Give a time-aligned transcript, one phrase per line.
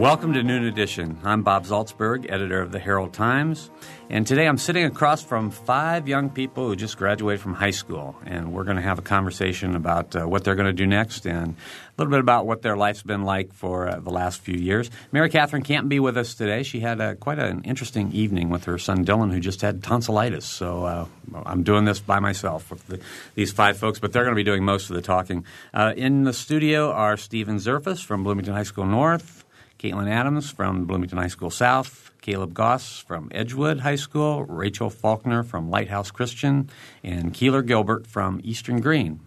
[0.00, 1.18] Welcome to Noon Edition.
[1.24, 3.70] I'm Bob Zaltsberg, editor of the Herald Times,
[4.08, 8.16] and today I'm sitting across from five young people who just graduated from high school,
[8.24, 11.26] and we're going to have a conversation about uh, what they're going to do next
[11.26, 11.54] and a
[11.98, 14.90] little bit about what their life's been like for uh, the last few years.
[15.12, 16.62] Mary Catherine can't be with us today.
[16.62, 20.46] She had quite an interesting evening with her son Dylan, who just had tonsillitis.
[20.46, 21.06] So uh,
[21.44, 23.00] I'm doing this by myself with the,
[23.34, 25.44] these five folks, but they're going to be doing most of the talking.
[25.74, 29.39] Uh, in the studio are Stephen Zerfus from Bloomington High School North.
[29.80, 35.42] Caitlin Adams from Bloomington High School South, Caleb Goss from Edgewood High School, Rachel Faulkner
[35.42, 36.68] from Lighthouse Christian,
[37.02, 39.20] and Keeler Gilbert from Eastern Greene.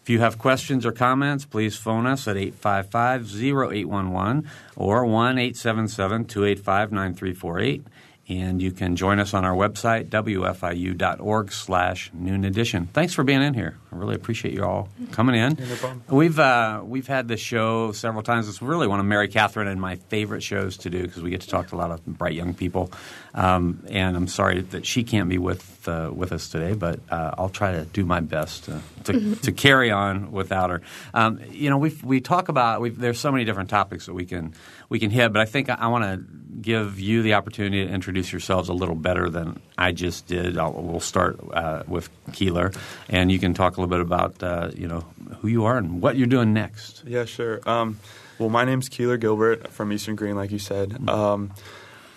[0.00, 6.26] If you have questions or comments, please phone us at 855 0811 or 1 877
[6.26, 7.84] 285 9348
[8.28, 12.86] and you can join us on our website wfiu.org slash noon edition.
[12.92, 15.54] Thanks for being in here i really appreciate you all coming in.
[15.54, 18.48] No we've uh, we've had this show several times.
[18.48, 21.42] It's really one of mary catherine and my favorite shows to do because we get
[21.42, 22.90] to talk to a lot of bright young people.
[23.34, 27.34] Um, and i'm sorry that she can't be with uh, with us today but uh,
[27.38, 30.82] i'll try to do my best to, to, to carry on without her.
[31.14, 34.54] Um, you know we we talk about there's so many different topics that we can
[34.88, 37.92] we can hit but i think i, I want to give you the opportunity to
[37.92, 40.58] introduce yourselves a little better than I just did.
[40.58, 42.72] I'll, we'll start uh, with Keeler,
[43.08, 45.04] and you can talk a little bit about uh, you know
[45.40, 47.04] who you are and what you're doing next.
[47.06, 47.60] Yeah, sure.
[47.68, 47.98] Um,
[48.38, 50.90] well, my name's Keeler Gilbert from Eastern Greene, like you said.
[50.90, 51.08] Mm-hmm.
[51.08, 51.52] Um,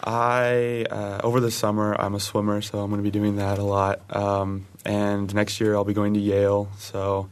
[0.03, 3.59] I uh, over the summer I'm a swimmer, so I'm going to be doing that
[3.59, 4.01] a lot.
[4.15, 7.29] Um, and next year I'll be going to Yale, so.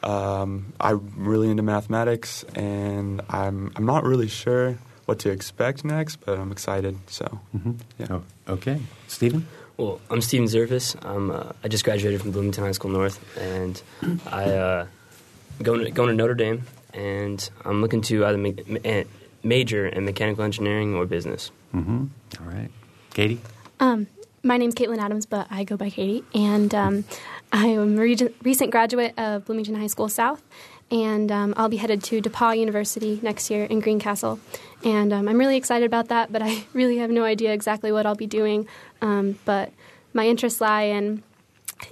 [0.00, 6.16] Um, I'm really into mathematics, and I'm I'm not really sure what to expect next,
[6.24, 6.96] but I'm excited.
[7.08, 7.72] So, mm-hmm.
[7.98, 8.06] yeah.
[8.10, 9.48] Oh, okay, Stephen.
[9.78, 10.96] Well, I'm Stephen Zervis.
[11.06, 13.80] I'm, uh, I just graduated from Bloomington High School North, and
[14.26, 14.86] I uh,
[15.62, 19.04] going to, going to Notre Dame, and I'm looking to either make, ma-
[19.44, 21.52] major in mechanical engineering or business.
[21.72, 22.06] Mm-hmm.
[22.40, 22.70] All right,
[23.14, 23.40] Katie.
[23.78, 24.08] Um,
[24.42, 27.04] my name's Caitlin Adams, but I go by Katie, and um,
[27.52, 30.42] I am a re- recent graduate of Bloomington High School South,
[30.90, 34.40] and um, I'll be headed to DePauw University next year in Greencastle.
[34.84, 38.06] And um, I'm really excited about that, but I really have no idea exactly what
[38.06, 38.68] I'll be doing.
[39.02, 39.72] Um, but
[40.12, 41.22] my interests lie in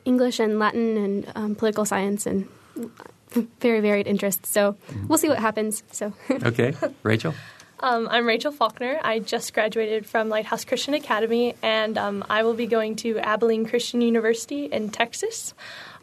[0.05, 2.49] English and Latin and um, political science and
[3.61, 4.51] very varied interests.
[4.51, 5.07] So mm-hmm.
[5.09, 5.83] we'll see what happens.
[5.91, 7.35] So okay, Rachel.
[7.81, 8.99] Um, I'm Rachel Faulkner.
[9.03, 13.67] I just graduated from Lighthouse Christian Academy, and um, I will be going to Abilene
[13.67, 15.53] Christian University in Texas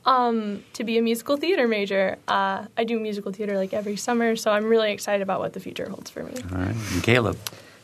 [0.06, 2.18] um, to be a musical theater major.
[2.28, 5.60] Uh, I do musical theater like every summer, so I'm really excited about what the
[5.60, 6.34] future holds for me.
[6.52, 7.38] All right, and Caleb.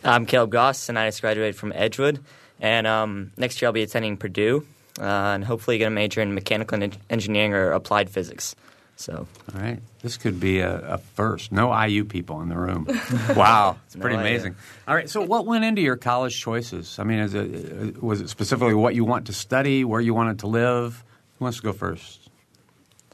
[0.03, 2.23] I'm Caleb Goss, and I just graduated from Edgewood.
[2.61, 4.65] And um, next year I'll be attending Purdue,
[4.99, 8.55] uh, and hopefully get a major in mechanical engineering or applied physics.
[8.95, 11.53] So, all right, this could be a, a first.
[11.53, 12.85] No IU people in the room.
[13.33, 14.57] wow, it's pretty no amazing.
[14.89, 16.99] All right, so what went into your college choices?
[16.99, 20.47] I mean, it, was it specifically what you want to study, where you wanted to
[20.47, 21.01] live?
[21.39, 22.29] Who wants to go first?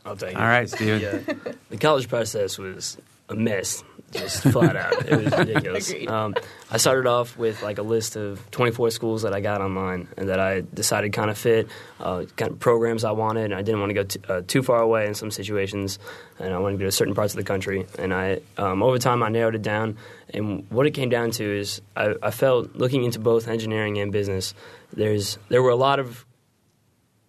[0.04, 0.38] I'll take it.
[0.38, 1.02] All right, Steven.
[1.02, 1.54] Yeah.
[1.70, 2.98] The college process was
[3.28, 4.94] a mess, just flat out.
[5.10, 5.92] It was ridiculous.
[6.08, 6.36] Um,
[6.72, 10.30] I started off with like a list of 24 schools that I got online and
[10.30, 11.68] that I decided kind of fit,
[12.00, 13.46] uh, kind of programs I wanted.
[13.46, 16.00] And I didn't want to go t- uh, too far away in some situations,
[16.40, 17.88] and I wanted to go to certain parts of the country.
[18.00, 19.98] And I, um, over time, I narrowed it down.
[20.34, 24.12] And what it came down to is I, I felt looking into both engineering and
[24.12, 24.54] business.
[24.94, 26.25] There's there were a lot of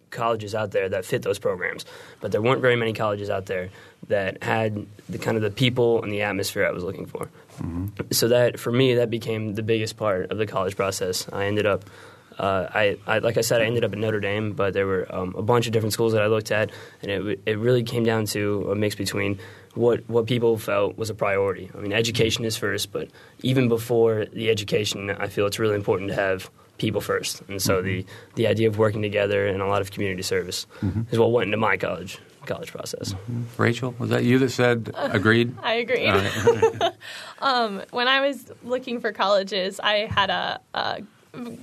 [0.09, 1.85] colleges out there that fit those programs,
[2.21, 3.69] but there weren't very many colleges out there
[4.07, 7.29] that had the kind of the people and the atmosphere I was looking for.
[7.61, 8.11] Mm-hmm.
[8.11, 11.27] So that for me, that became the biggest part of the college process.
[11.31, 11.85] I ended up.
[12.37, 15.07] Uh, I, I, like I said, I ended up at Notre Dame, but there were
[15.09, 16.69] um, a bunch of different schools that I looked at,
[17.01, 19.39] and it, it really came down to a mix between
[19.73, 21.71] what what people felt was a priority.
[21.75, 23.09] I mean, education is first, but
[23.41, 27.41] even before the education, I feel it's really important to have people first.
[27.47, 27.85] And so mm-hmm.
[27.85, 31.03] the, the idea of working together and a lot of community service mm-hmm.
[31.11, 33.13] is what went into my college college process.
[33.13, 33.61] Mm-hmm.
[33.61, 35.55] Rachel, was that you that said agreed?
[35.63, 36.09] I agreed.
[37.39, 41.01] um, when I was looking for colleges, I had a, a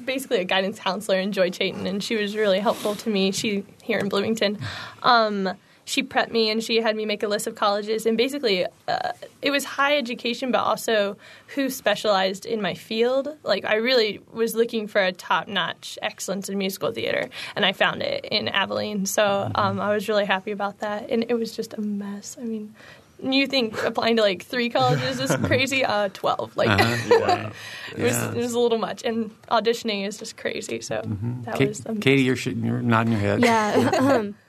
[0.05, 3.32] basically a guidance counselor in Joy Chayton, and she was really helpful to me.
[3.32, 4.58] She here in Bloomington.
[5.02, 8.64] Um, she prepped me and she had me make a list of colleges and basically
[8.88, 11.16] uh, it was high education but also
[11.54, 16.56] who specialized in my field like i really was looking for a top-notch excellence in
[16.56, 20.78] musical theater and i found it in abilene so um, i was really happy about
[20.78, 22.75] that and it was just a mess i mean
[23.22, 25.82] you think applying to like three colleges is crazy?
[25.84, 26.54] Uh, twelve.
[26.56, 27.50] Like Uh-huh.
[27.96, 28.30] it, was, Yeah.
[28.32, 30.80] it was a little much, and auditioning is just crazy.
[30.82, 31.00] So
[31.44, 33.40] that Ka- was um, Katie, you're, sh- you're nodding your head.
[33.42, 34.25] Yeah.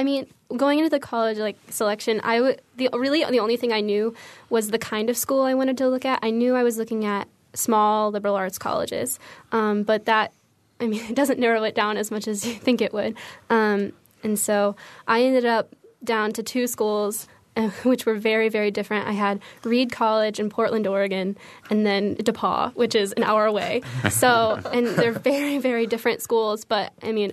[0.00, 0.26] I mean,
[0.56, 4.14] going into the college like selection, I would the really the only thing I knew
[4.48, 6.20] was the kind of school I wanted to look at.
[6.22, 9.18] I knew I was looking at small liberal arts colleges,
[9.52, 10.32] um, but that
[10.80, 13.14] I mean, it doesn't narrow it down as much as you think it would.
[13.50, 13.92] Um,
[14.22, 14.74] and so
[15.06, 17.28] I ended up down to two schools.
[17.56, 19.06] uh, Which were very, very different.
[19.06, 21.36] I had Reed College in Portland, Oregon,
[21.68, 23.82] and then DePauw, which is an hour away.
[24.10, 27.32] So, and they're very, very different schools, but I mean,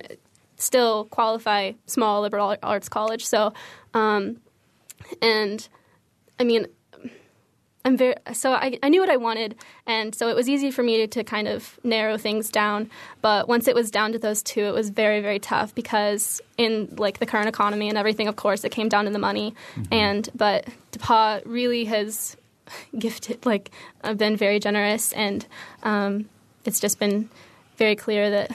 [0.58, 3.24] still qualify small liberal arts college.
[3.24, 3.52] So,
[3.94, 4.38] um,
[5.22, 5.66] and
[6.38, 6.66] I mean,
[7.84, 9.54] I'm very so I, I knew what I wanted,
[9.86, 12.90] and so it was easy for me to kind of narrow things down.
[13.22, 16.94] But once it was down to those two, it was very very tough because in
[16.98, 19.54] like the current economy and everything, of course, it came down to the money.
[19.90, 22.36] And but DePauw really has
[22.98, 23.70] gifted like
[24.04, 25.46] uh, been very generous, and
[25.82, 26.28] um,
[26.64, 27.30] it's just been
[27.76, 28.50] very clear that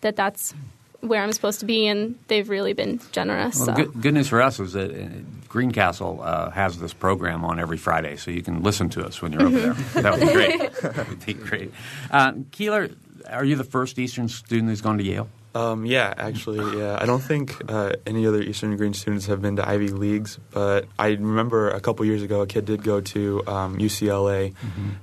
[0.00, 0.54] that that's
[1.00, 3.56] where I'm supposed to be, and they've really been generous.
[3.56, 3.72] Well, so.
[3.74, 5.08] good, good news for us is that uh,
[5.48, 9.32] Greencastle uh, has this program on every Friday, so you can listen to us when
[9.32, 10.02] you're over there.
[10.02, 10.72] That would be great.
[10.82, 11.72] that would be great.
[12.10, 12.90] Uh, Keeler,
[13.28, 15.28] are you the first Eastern student who's gone to Yale?
[15.54, 16.98] Um, yeah, actually, yeah.
[17.00, 20.86] I don't think uh, any other Eastern Greene students have been to Ivy Leagues, but
[20.98, 24.54] I remember a couple years ago a kid did go to um, UCLA,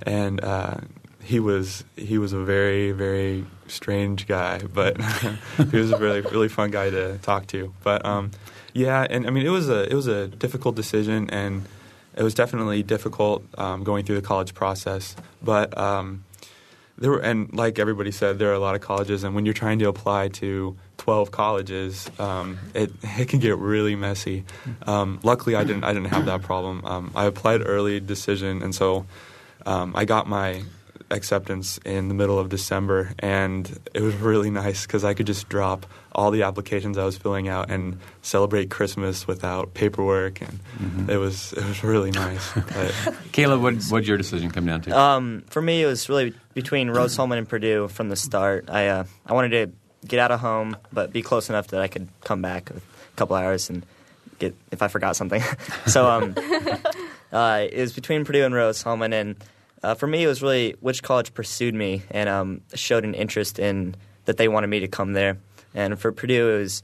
[0.03, 0.75] and uh,
[1.23, 5.01] he was he was a very very strange guy, but
[5.71, 7.73] he was a really really fun guy to talk to.
[7.83, 8.31] But um,
[8.73, 11.65] yeah, and I mean it was a it was a difficult decision, and
[12.15, 15.77] it was definitely difficult um, going through the college process, but.
[15.77, 16.25] Um,
[16.95, 19.53] there were, and like everybody said, there are a lot of colleges, and when you're
[19.55, 24.45] trying to apply to 12 colleges, um, it it can get really messy.
[24.83, 26.85] Um, luckily, I didn't I didn't have that problem.
[26.85, 29.07] Um, I applied early decision, and so
[29.65, 30.61] um, I got my
[31.13, 35.47] acceptance in the middle of December, and it was really nice because I could just
[35.47, 41.17] drop all the applications I was filling out and celebrate Christmas without paperwork, and it
[41.17, 42.51] was it was really nice.
[42.73, 44.97] But, Caleb, what what'd your decision come down to?
[44.97, 48.69] Um, for me, it was really between Rose-Hulman and Purdue from the start.
[48.69, 51.87] I uh, I wanted to get out of home, but be close enough that I
[51.87, 52.81] could come back a
[53.15, 53.85] couple hours and
[54.39, 55.41] get if I forgot something.
[55.85, 56.35] so um,
[57.31, 59.35] uh, it was between Purdue and Rose-Hulman, and
[59.83, 63.59] uh, for me, it was really which college pursued me and um, showed an interest
[63.59, 63.95] in
[64.25, 65.37] that they wanted me to come there.
[65.75, 66.83] And for Purdue, it was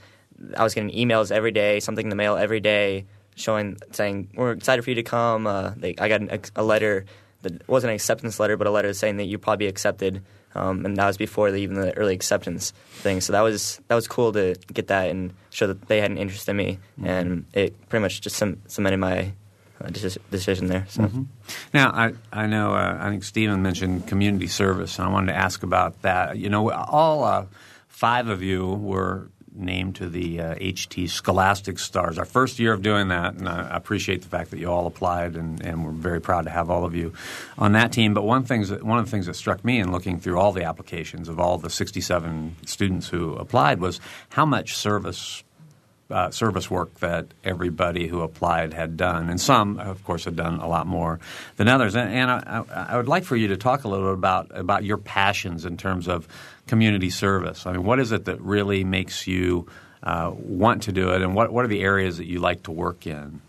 [0.56, 3.06] I was getting emails every day, something in the mail every day,
[3.36, 5.48] showing saying we're excited for you to come.
[5.48, 7.06] Uh, they, I got an, a letter
[7.42, 10.22] that wasn't an acceptance letter, but a letter saying that you'd probably accepted.
[10.56, 13.22] Um, and that was before the, even the early acceptance thing.
[13.22, 16.18] So that was that was cool to get that and show that they had an
[16.18, 19.34] interest in me, and it pretty much just cemented my
[19.88, 20.86] decision there.
[20.90, 21.10] So.
[21.74, 25.38] Now, I, I know, uh, I think Stephen mentioned community service, and I wanted to
[25.38, 26.38] ask about that.
[26.38, 27.46] You know, all uh,
[27.88, 32.18] five of you were named to the uh, HT Scholastic Stars.
[32.18, 35.36] Our first year of doing that, and I appreciate the fact that you all applied,
[35.36, 37.14] and, and we're very proud to have all of you
[37.58, 38.14] on that team.
[38.14, 40.52] But one, things that, one of the things that struck me in looking through all
[40.52, 45.44] the applications of all the 67 students who applied was how much service
[46.10, 50.60] uh, service work that everybody who applied had done, and some, of course, had done
[50.60, 51.20] a lot more
[51.58, 51.96] than others.
[51.96, 54.84] And, and I, I would like for you to talk a little bit about about
[54.84, 56.28] your passions in terms of
[56.68, 57.66] community service.
[57.66, 59.68] I mean, what is it that really makes you
[60.02, 62.72] uh, want to do it, and what what are the areas that you like to
[62.72, 63.42] work in?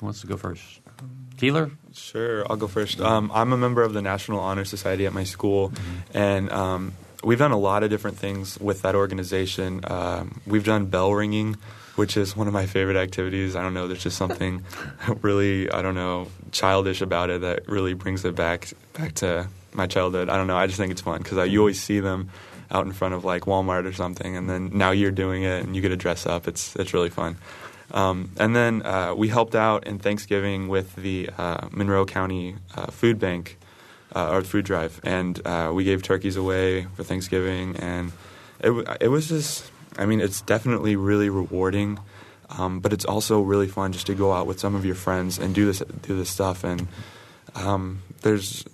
[0.00, 0.62] Who wants to go first?
[1.36, 1.70] Keeler?
[1.92, 3.00] Sure, I'll go first.
[3.00, 5.72] Um, I'm a member of the National Honor Society at my school,
[6.14, 6.92] and um,
[7.22, 9.80] we've done a lot of different things with that organization.
[9.84, 11.56] Um, we've done bell ringing,
[11.96, 13.56] which is one of my favorite activities.
[13.56, 14.64] I don't know, there's just something
[15.22, 19.86] really, I don't know, childish about it that really brings it back back to my
[19.86, 20.28] childhood.
[20.28, 22.30] I don't know, I just think it's fun because you always see them
[22.70, 25.76] out in front of like Walmart or something, and then now you're doing it and
[25.76, 26.48] you get to dress up.
[26.48, 27.36] It's it's really fun.
[27.92, 32.86] Um, and then uh, we helped out in Thanksgiving with the uh, Monroe County uh,
[32.86, 33.58] Food Bank
[34.16, 38.12] uh, or food drive, and uh, we gave turkeys away for Thanksgiving, and
[38.60, 41.98] it it was just, I mean, it's definitely really rewarding,
[42.48, 45.38] um, but it's also really fun just to go out with some of your friends
[45.38, 46.88] and do this do this stuff, and
[47.54, 48.64] um, there's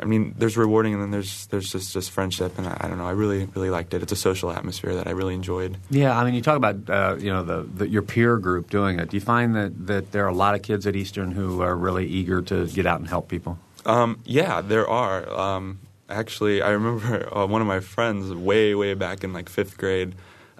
[0.00, 2.98] I mean, there's rewarding, and then there's there's just just friendship, and I, I, don't
[2.98, 3.06] know.
[3.06, 4.02] I really really liked it.
[4.02, 5.76] It's a social atmosphere that I really enjoyed.
[5.90, 8.98] Yeah, I mean, you talk about uh, you know the, the, your peer group doing
[8.98, 9.10] it.
[9.10, 11.76] Do you find that that there are a lot of kids at Eastern who are
[11.76, 13.58] really eager to get out and help people?
[13.86, 15.28] Um, yeah, there are.
[15.30, 19.78] Um, actually, I remember uh, one of my friends way way back in like fifth
[19.78, 20.14] grade.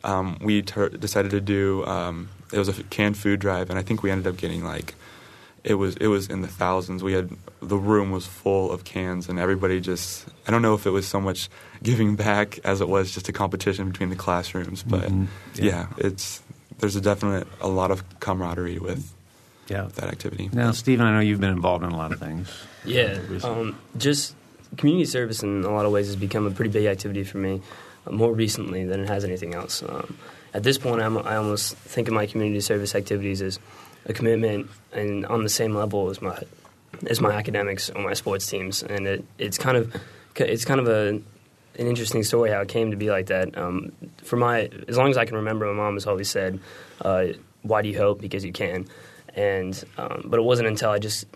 [0.05, 3.83] Um, we ter- decided to do um, it was a canned food drive, and I
[3.83, 4.95] think we ended up getting like
[5.65, 7.03] it was it was in the thousands.
[7.03, 10.87] We had the room was full of cans, and everybody just I don't know if
[10.87, 11.49] it was so much
[11.83, 15.25] giving back as it was just a competition between the classrooms, but mm-hmm.
[15.55, 15.87] yeah.
[15.99, 16.07] yeah.
[16.07, 16.43] it's
[16.79, 19.13] there's a definite a lot of camaraderie with
[19.69, 19.89] yeah.
[19.95, 20.51] that activity.
[20.53, 22.53] Now, Stephen, I know you've been involved in a lot of things.
[22.85, 24.35] Yeah, um, just
[24.77, 27.61] community service in a lot of ways has become a pretty big activity for me
[28.07, 29.83] uh, more recently than it has anything else.
[29.83, 30.17] Um,
[30.55, 33.59] at this point, I'm, I almost think of my community service activities as
[34.07, 36.39] a commitment and on the same level as my
[37.09, 39.95] as my academics or my sports teams, and it, it's kind of
[40.37, 41.21] it's kind of a
[41.79, 43.57] an interesting story how it came to be like that.
[43.57, 43.93] Um,
[44.23, 46.61] for my as long as I can remember, my mom has always said,
[47.01, 47.29] uh,
[47.63, 48.21] "Why do you hope?
[48.21, 48.87] Because you can."
[49.35, 51.27] And um, but it wasn't until I just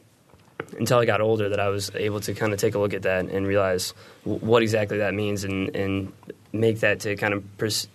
[0.78, 3.02] until I got older that I was able to kind of take a look at
[3.02, 6.12] that and realize w- what exactly that means and and
[6.52, 7.88] make that to kind of pers-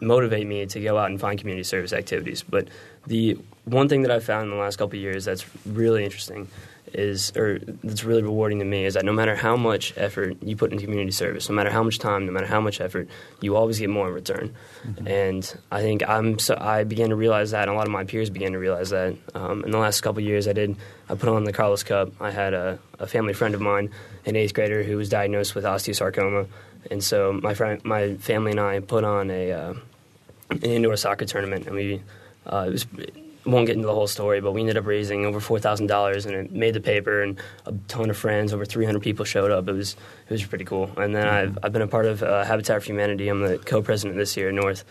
[0.00, 2.42] motivate me to go out and find community service activities.
[2.42, 2.68] But
[3.06, 6.48] the one thing that I've found in the last couple years that's really interesting
[6.94, 10.56] is, or that's really rewarding to me, is that no matter how much effort you
[10.56, 13.08] put into community service, no matter how much time, no matter how much effort,
[13.40, 14.54] you always get more in return.
[14.86, 15.06] Mm-hmm.
[15.06, 18.04] And I think I'm so I began to realize that, and a lot of my
[18.04, 19.16] peers began to realize that.
[19.34, 20.76] Um, in the last couple years, I did
[21.08, 22.12] I put on the Carlos Cup.
[22.20, 23.90] I had a, a family friend of mine,
[24.26, 26.46] an eighth grader, who was diagnosed with osteosarcoma,
[26.90, 29.74] and so my friend, my family and I put on a uh,
[30.50, 32.02] an indoor soccer tournament, and we
[32.46, 32.86] uh, it was
[33.46, 36.26] won't get into the whole story, but we ended up raising over four thousand dollars,
[36.26, 39.50] and it made the paper, and a ton of friends, over three hundred people showed
[39.50, 39.68] up.
[39.68, 39.96] It was
[40.28, 40.90] it was pretty cool.
[40.96, 41.56] And then mm-hmm.
[41.56, 43.28] I've I've been a part of uh, Habitat for Humanity.
[43.28, 44.84] I'm the co-president this year at North,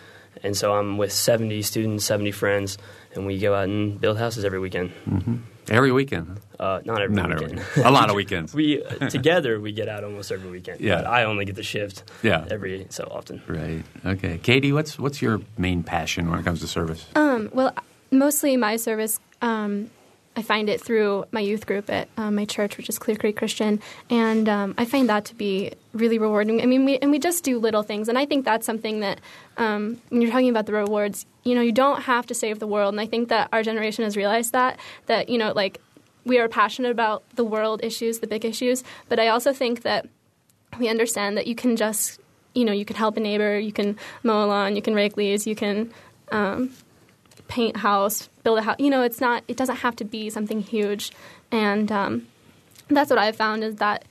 [0.43, 2.77] and so I'm with seventy students, seventy friends,
[3.13, 4.91] and we go out and build houses every weekend.
[5.07, 5.35] Mm-hmm.
[5.69, 6.41] Every weekend?
[6.59, 7.59] Uh, not every not weekend.
[7.59, 8.53] Every, a lot of weekends.
[8.53, 10.81] we uh, together we get out almost every weekend.
[10.81, 10.97] Yeah.
[10.97, 12.03] But I only get the shift.
[12.21, 12.45] Yeah.
[12.49, 13.41] Every so often.
[13.47, 13.83] Right.
[14.05, 14.37] Okay.
[14.39, 17.05] Katie, what's what's your main passion when it comes to service?
[17.15, 17.49] Um.
[17.53, 17.73] Well,
[18.13, 19.19] mostly my service.
[19.41, 19.89] Um,
[20.35, 23.37] I find it through my youth group at um, my church, which is Clear Creek
[23.37, 23.79] Christian,
[24.09, 26.59] and um, I find that to be really rewarding.
[26.61, 29.21] I mean, we, and we just do little things, and I think that's something that
[29.57, 32.65] um, when you're talking about the rewards, you know, you don't have to save the
[32.65, 35.79] world, and I think that our generation has realized that that you know, like
[36.25, 40.07] we are passionate about the world issues, the big issues, but I also think that
[40.79, 42.19] we understand that you can just
[42.55, 45.15] you know you can help a neighbor, you can mow a lawn, you can rake
[45.15, 45.93] leaves, you can
[46.31, 46.71] um,
[47.53, 48.77] paint house, build a house.
[48.79, 49.43] You know, it's not.
[49.47, 51.11] It doesn't have to be something huge,
[51.51, 52.27] and um,
[52.87, 54.05] that's what I've found is that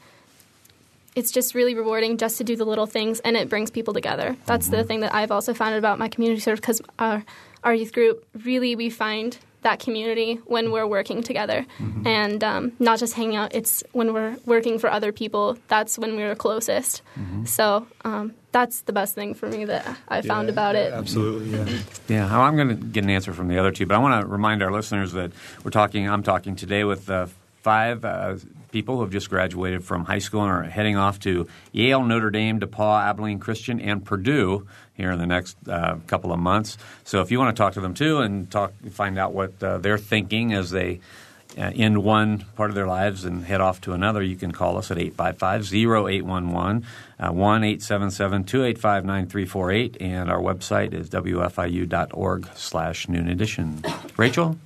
[1.17, 4.37] it's just really rewarding just to do the little things, and it brings people together.
[4.47, 4.77] That's mm-hmm.
[4.77, 7.25] the thing that I've also found about my community service because our
[7.65, 12.07] our youth group really we find that community when we're working together mm-hmm.
[12.07, 16.17] and um, not just hanging out it's when we're working for other people that's when
[16.17, 17.45] we're closest mm-hmm.
[17.45, 20.93] so um, that's the best thing for me that I found yeah, about it.
[20.93, 21.79] Absolutely, yeah.
[22.09, 24.29] Yeah, I'm going to get an answer from the other two, but I want to
[24.29, 25.33] remind our listeners that
[25.65, 26.09] we're talking.
[26.09, 27.27] I'm talking today with uh,
[27.63, 28.37] five uh,
[28.71, 32.31] people who have just graduated from high school and are heading off to Yale, Notre
[32.31, 34.67] Dame, DePauw, Abilene Christian, and Purdue
[35.03, 36.79] here in the next uh, couple of months.
[37.03, 39.79] So if you want to talk to them too and talk, find out what uh,
[39.79, 41.01] they're thinking as they
[41.59, 44.79] uh, end one part of their lives and head off to another, you can call
[44.79, 46.87] us at 855 0811
[47.19, 49.97] uh, 1 877 285 9348.
[50.01, 53.85] And our website is wfiu.org slash noon edition.
[54.17, 54.57] Rachel?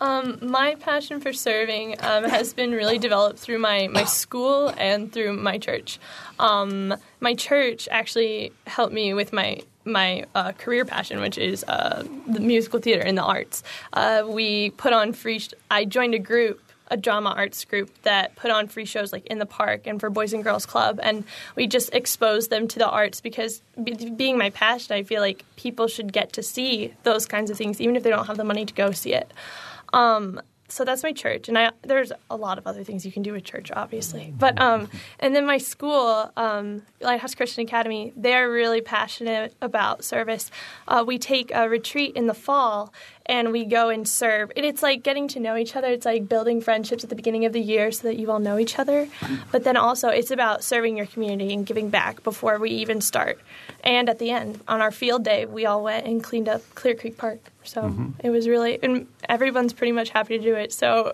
[0.00, 5.12] Um, my passion for serving um, has been really developed through my, my school and
[5.12, 5.98] through my church.
[6.38, 12.02] Um, my church actually helped me with my my uh, career passion, which is uh,
[12.26, 13.62] the musical theater and the arts.
[13.92, 15.38] Uh, we put on free.
[15.38, 19.26] Sh- I joined a group, a drama arts group that put on free shows like
[19.26, 21.24] in the park and for Boys and Girls Club, and
[21.54, 25.44] we just exposed them to the arts because b- being my passion, I feel like
[25.56, 28.44] people should get to see those kinds of things, even if they don't have the
[28.44, 29.30] money to go see it.
[29.94, 33.22] Um, so that's my church, and I, there's a lot of other things you can
[33.22, 34.32] do with church, obviously.
[34.36, 34.88] But um,
[35.20, 40.50] and then my school, um, Lighthouse Christian Academy, they're really passionate about service.
[40.88, 42.92] Uh, we take a retreat in the fall,
[43.26, 44.52] and we go and serve.
[44.56, 45.88] And it's like getting to know each other.
[45.88, 48.58] It's like building friendships at the beginning of the year so that you all know
[48.58, 49.08] each other.
[49.50, 53.40] But then also, it's about serving your community and giving back before we even start.
[53.82, 56.94] And at the end, on our field day, we all went and cleaned up Clear
[56.94, 57.40] Creek Park.
[57.64, 58.10] So mm-hmm.
[58.22, 60.72] it was really, and everyone's pretty much happy to do it.
[60.72, 61.12] So,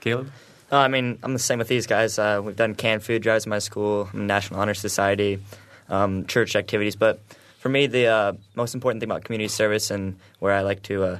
[0.00, 0.30] Caleb.
[0.72, 2.16] Uh, I mean, I'm the same with these guys.
[2.16, 5.40] Uh, we've done canned food drives in my school, National Honor Society,
[5.88, 6.94] um, church activities.
[6.94, 7.20] But
[7.60, 11.04] for me, the uh, most important thing about community service and where I like to
[11.04, 11.18] uh,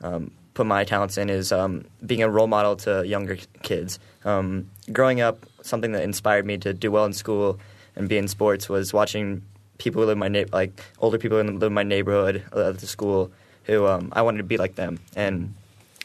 [0.00, 3.98] um, put my talents in is um, being a role model to younger kids.
[4.24, 7.60] Um, growing up, something that inspired me to do well in school
[7.96, 9.42] and be in sports was watching
[9.76, 12.78] people who live my na- like older people who live in my neighborhood uh, at
[12.78, 13.30] the school
[13.64, 15.54] who um, I wanted to be like them, and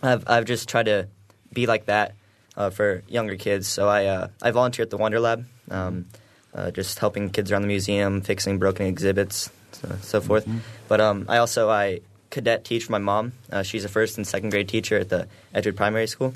[0.04, 1.08] I've I've just tried to
[1.54, 2.16] be like that
[2.58, 3.68] uh, for younger kids.
[3.68, 6.06] So I uh, I volunteer at the Wonder Lab, um,
[6.54, 10.46] uh, just helping kids around the museum, fixing broken exhibits, so, so forth.
[10.46, 10.60] Mm-hmm.
[10.88, 13.34] But um, I also I cadet teach for my mom.
[13.52, 16.34] Uh, she's a first and second grade teacher at the Edgewood Primary School,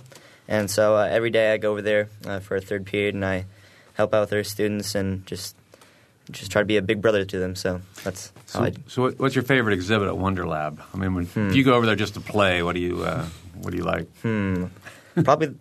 [0.47, 3.23] and so uh, every day I go over there uh, for a third period and
[3.25, 3.45] I
[3.93, 5.55] help out with her students and just
[6.31, 7.53] just try to be a big brother to them.
[7.55, 8.73] So that's how So, I.
[8.87, 10.81] so what's your favorite exhibit at Wonder Lab?
[10.93, 11.49] I mean, when, Hmm.
[11.49, 13.25] if you go over there just to play, what do you uh,
[13.61, 14.07] what do you like?
[14.21, 14.65] Hmm.
[15.23, 15.53] Probably,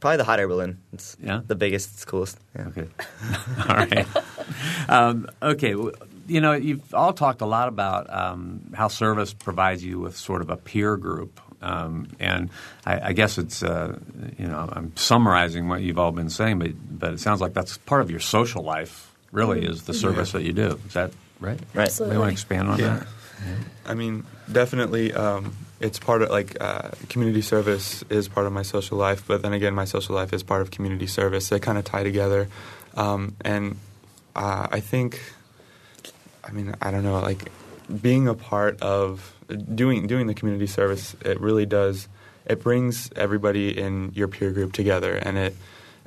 [0.00, 0.78] probably the hot air balloon.
[0.92, 1.40] It's Yeah?
[1.46, 2.38] the biggest, it's coolest.
[2.54, 2.68] Yeah.
[2.68, 2.86] Okay.
[3.68, 4.06] all right.
[4.88, 5.74] Um, okay.
[6.28, 10.16] W- You know, you've all talked a lot about um, how service provides you with
[10.16, 11.40] sort of a peer group.
[11.60, 12.50] Um, and
[12.86, 13.98] I, I guess it's, uh,
[14.38, 17.78] you know, I'm summarizing what you've all been saying, but, but it sounds like that's
[17.78, 20.78] part of your social life, really, is the service that you do.
[20.86, 21.58] Is that right?
[21.74, 21.86] Right.
[21.88, 22.14] Absolutely.
[22.14, 22.98] You want to expand on Yeah.
[22.98, 23.06] that?
[23.86, 28.62] I mean, definitely, um, it's part of like uh, community service is part of my
[28.62, 31.48] social life, but then again, my social life is part of community service.
[31.48, 32.48] They kind of tie together,
[32.96, 33.78] um, and
[34.36, 35.20] uh, I think,
[36.48, 37.50] I mean, I don't know, like
[38.00, 39.34] being a part of
[39.74, 42.08] doing doing the community service, it really does.
[42.46, 45.56] It brings everybody in your peer group together, and it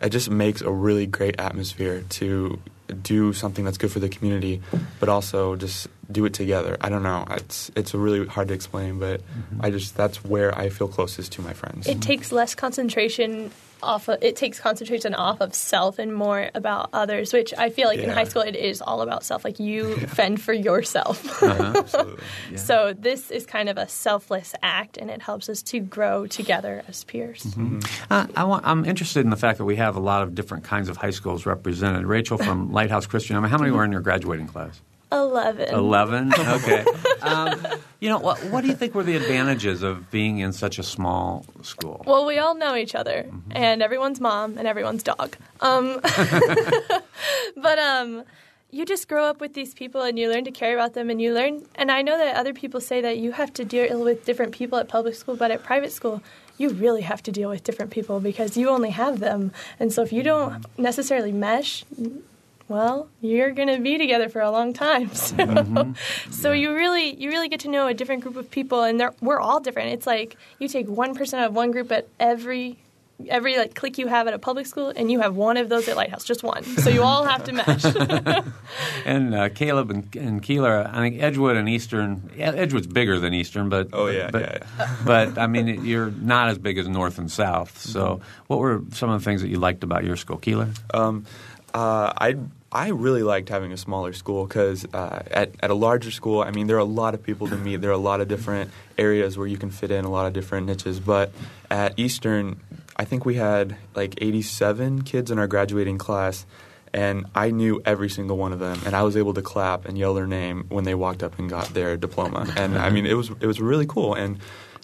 [0.02, 2.60] it just makes a really great atmosphere to
[3.02, 4.62] do something that's good for the community,
[5.00, 6.78] but also just do it together.
[6.82, 7.26] I don't know.
[7.32, 9.64] It's it's really hard to explain, but mm-hmm.
[9.64, 11.88] I just that's where I feel closest to my friends.
[11.88, 13.52] It takes less concentration
[13.84, 17.88] off of it takes concentration off of self and more about others which i feel
[17.88, 19.44] like in high school it is all about self.
[19.44, 21.42] Like you fend for yourself.
[21.44, 22.24] Absolutely.
[22.56, 26.84] so this is kind of a selfless act and it helps us to grow together
[26.88, 27.56] as peers.
[28.10, 30.64] Uh, I want, I'm interested in the fact that we have a lot of different
[30.64, 32.06] kinds of high schools represented.
[32.06, 34.82] Rachel from Lighthouse Christian, I mean, how many were in your graduating class?
[35.12, 36.32] 11 Eleven.
[36.40, 36.86] Okay.
[37.22, 37.62] um,
[38.00, 40.84] you know, what, what do you think were the advantages of being in such a
[40.84, 42.02] small school?
[42.08, 43.52] Well, we all know each other, Mm-hmm.
[43.54, 45.36] and everyone's mom and everyone's dog.
[45.60, 46.00] Um,
[47.58, 48.24] but um,
[48.72, 51.22] you just grow up with these people, and you learn to care about them, and
[51.22, 51.64] you learn.
[51.76, 54.78] And I know that other people say that you have to deal with different people
[54.80, 56.24] at public school, but at private school,
[56.58, 59.52] you really have to deal with different people because you only have them.
[59.80, 61.84] And so if you don't necessarily mesh,
[62.72, 65.10] well, you're going to be together for a long time.
[65.16, 66.32] So, Mm-hmm.
[66.32, 69.14] so you really you really get to know a different group of people, and they're,
[69.22, 69.92] we're all different.
[69.94, 72.78] It's like you take one person out of one group at every
[73.30, 75.88] every like clique you have at a public school, and you have one of those
[75.88, 76.64] at Lighthouse, just one.
[76.64, 77.86] So you all have to mesh.
[79.06, 82.30] And uh, Caleb and, and Keeler, I think Edgewood and Eastern.
[82.38, 84.96] Edgewood's bigger than Eastern, but Oh, yeah, but, yeah, yeah.
[85.06, 87.80] but I mean, you're not as big as North and South.
[87.82, 88.24] So, Mm-hmm.
[88.48, 90.70] what were some of the things that you liked about your school, Keeler?
[90.94, 91.26] Um,
[91.74, 92.36] uh, I
[92.72, 96.52] I really liked having a smaller school because uh, at at a larger school, I
[96.52, 97.82] mean, there are a lot of people to meet.
[97.82, 100.34] There are a lot of different areas where you can fit in a lot of
[100.34, 101.00] different niches.
[101.00, 101.34] But
[101.70, 102.62] at Eastern,
[102.96, 106.46] I think we had like 87 kids in our graduating class.
[106.94, 109.98] And I knew every single one of them, and I was able to clap and
[109.98, 112.46] yell their name when they walked up and got their diploma.
[112.58, 114.14] And I mean, it was it was really cool.
[114.14, 114.40] And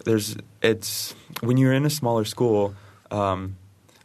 [0.05, 2.75] there's it's when you're in a smaller school,
[3.11, 3.57] um,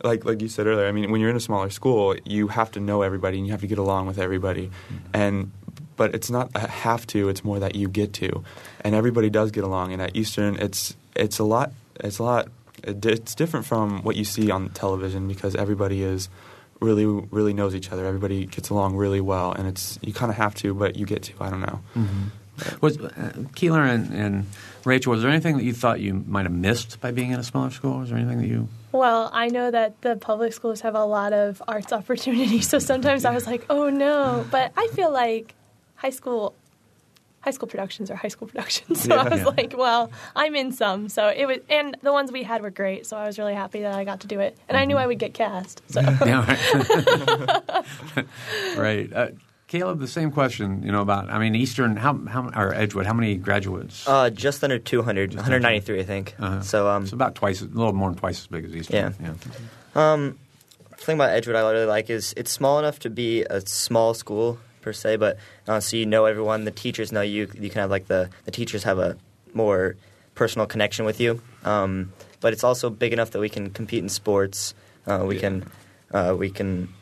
[0.03, 0.87] like like you said earlier.
[0.87, 3.53] I mean, when you're in a smaller school, you have to know everybody and you
[3.53, 4.71] have to get along with everybody.
[5.13, 5.53] And
[5.97, 8.45] but it's not a have to; it's more that you get to,
[8.81, 9.93] and everybody does get along.
[9.93, 11.73] And at Eastern, it's it's a lot.
[12.01, 12.49] It's a lot.
[12.83, 16.29] It's different from what you see on television because everybody is
[16.81, 18.05] really really knows each other.
[18.07, 21.23] Everybody gets along really well, and it's you kind of have to, but you get
[21.25, 21.33] to.
[21.41, 21.81] I don't know.
[22.81, 24.47] Was uh, Keeler and, and
[24.85, 25.13] Rachel?
[25.13, 27.71] Was there anything that you thought you might have missed by being in a smaller
[27.71, 28.01] school?
[28.01, 28.69] Was there anything that you?
[28.93, 33.25] Well, I know that the public schools have a lot of arts opportunities, so sometimes
[33.25, 34.47] I was like, oh no.
[34.51, 35.55] But I feel like
[35.97, 36.55] high school.
[37.41, 39.47] High school productions are high school productions, so I was Yeah.
[39.57, 43.05] like, "Well, I'm in some." So it was, and the ones we had were great.
[43.05, 45.09] So I was really happy that I got to do it, and I knew I
[45.09, 45.83] would get cast.
[45.89, 47.85] So Yeah, right.
[48.77, 49.13] right.
[49.13, 49.29] Uh,
[49.73, 50.83] Caleb, the same question.
[50.83, 51.31] You know about.
[51.31, 51.97] I mean, Eastern.
[51.97, 53.07] How how or Edgewood?
[53.07, 54.07] How many graduates?
[54.07, 56.35] Uh, just under 200, 193, I think.
[56.39, 56.61] Uh-huh.
[56.61, 59.15] So, um, it's about twice, a little more than twice as big as Eastern.
[59.19, 59.33] Yeah.
[59.95, 60.39] um,
[60.91, 64.13] the thing about Edgewood I really like is it's small enough to be a small
[64.13, 66.67] school per se, but uh, so you know everyone.
[66.67, 67.49] The teachers know you.
[67.59, 69.17] You can have like the the teachers have a
[69.55, 69.97] more
[70.35, 71.41] personal connection with you.
[71.65, 74.75] Um, but it's also big enough that we can compete in sports.
[75.07, 75.41] Uh, we Yeah.
[75.41, 75.71] can
[76.13, 76.93] uh, we can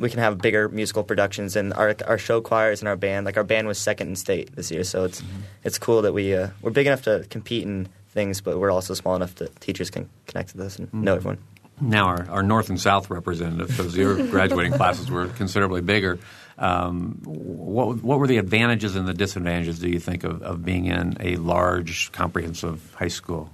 [0.00, 3.26] we can have bigger musical productions and our our show choirs and our band.
[3.26, 5.22] Like our band was second in state this year, so it's
[5.62, 8.94] it's cool that we uh, we're big enough to compete in things, but we're also
[8.94, 11.38] small enough that teachers can connect with us and know everyone.
[11.80, 16.18] Now, our, our North and South representative, because your graduating classes were considerably bigger,
[16.58, 20.86] um, what, what were the advantages and the disadvantages, do you think, of, of being
[20.86, 23.50] in a large, comprehensive high school?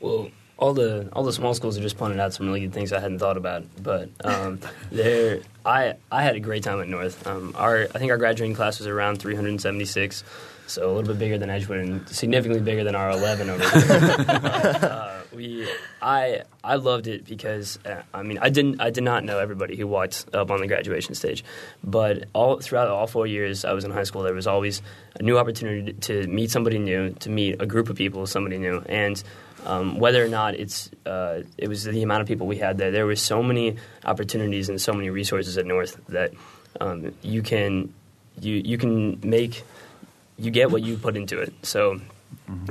[0.00, 2.92] Well, all the all the small schools have just pointed out some really good things
[2.92, 3.64] I hadn't thought about.
[3.80, 7.26] But um, there, I I had a great time at North.
[7.26, 10.24] Um, our I think our graduating class was around 376,
[10.66, 14.28] so a little bit bigger than Edgewood and significantly bigger than our 11 over there.
[14.82, 15.68] uh, we
[16.02, 19.76] I I loved it because uh, I mean I didn't I did not know everybody
[19.76, 21.44] who walked up on the graduation stage,
[21.84, 24.82] but all throughout all four years I was in high school there was always
[25.14, 28.82] a new opportunity to meet somebody new, to meet a group of people, somebody new,
[28.86, 29.22] and
[29.66, 32.90] um, whether or not it's uh, it was the amount of people we had there.
[32.90, 36.32] There were so many opportunities and so many resources at North that
[36.80, 37.92] um, you can
[38.40, 39.64] you you can make
[40.38, 41.52] you get what you put into it.
[41.62, 42.00] So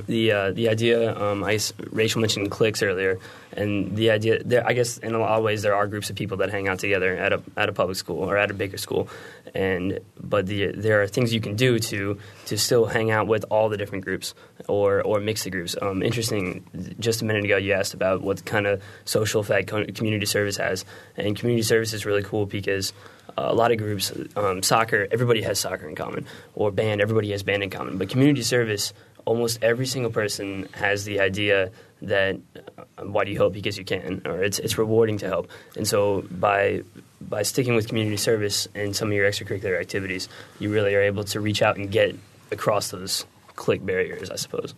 [0.08, 1.60] the uh, the idea um, I
[1.92, 3.20] Rachel mentioned cliques earlier,
[3.54, 6.16] and the idea there I guess in a lot of ways there are groups of
[6.16, 8.78] people that hang out together at a at a public school or at a bigger
[8.78, 9.08] school,
[9.54, 13.46] and but the there are things you can do to to still hang out with
[13.52, 14.34] all the different groups
[14.68, 15.76] or or mix the groups.
[15.80, 16.66] Um, interesting.
[17.00, 20.86] Just a minute ago, you asked about what kind of social effect community service has,
[21.16, 22.94] and community service is really cool because
[23.38, 27.44] a lot of groups, um, soccer, everybody has soccer in common, or band, everybody has
[27.44, 27.98] band in common.
[27.98, 28.94] But community service,
[29.26, 31.72] almost every single person has the idea
[32.02, 35.50] that uh, why do you help because you can, or it's it's rewarding to help.
[35.76, 36.84] And so by
[37.22, 41.24] by sticking with community service and some of your extracurricular activities, you really are able
[41.26, 42.16] to reach out and get
[42.52, 44.74] across those clique barriers, I suppose.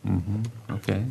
[0.70, 1.06] Okay.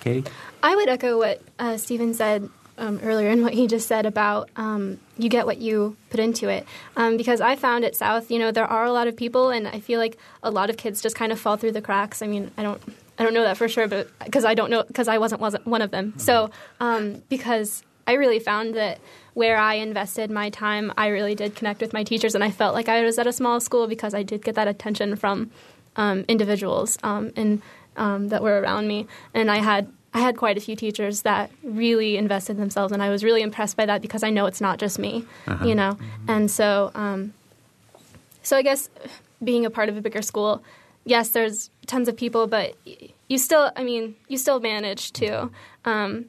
[0.00, 0.30] Katie?
[0.62, 2.48] I would echo what uh, Stephen said
[2.78, 6.48] um, earlier and what he just said about um, you get what you put into
[6.48, 6.66] it.
[6.96, 9.68] Um, because I found at South, you know, there are a lot of people, and
[9.68, 12.22] I feel like a lot of kids just kind of fall through the cracks.
[12.22, 12.80] I mean, I don't.
[13.20, 15.66] I don't know that for sure, but because I don't know, because I wasn't wasn't
[15.66, 16.14] one of them.
[16.18, 19.00] So, um, because I really found that
[19.34, 22.74] where I invested my time, I really did connect with my teachers, and I felt
[22.74, 25.50] like I was at a small school because I did get that attention from
[25.96, 27.60] um, individuals um, and
[27.96, 31.50] um, that were around me, and I had I had quite a few teachers that
[31.62, 34.78] really invested themselves, and I was really impressed by that because I know it's not
[34.78, 35.24] just me,
[35.64, 37.34] you know, and so um,
[38.42, 38.88] so I guess
[39.44, 40.62] being a part of a bigger school,
[41.04, 42.74] yes, there's tons of people, but
[43.28, 45.50] you still, I mean, you still manage to.
[45.84, 46.26] Um,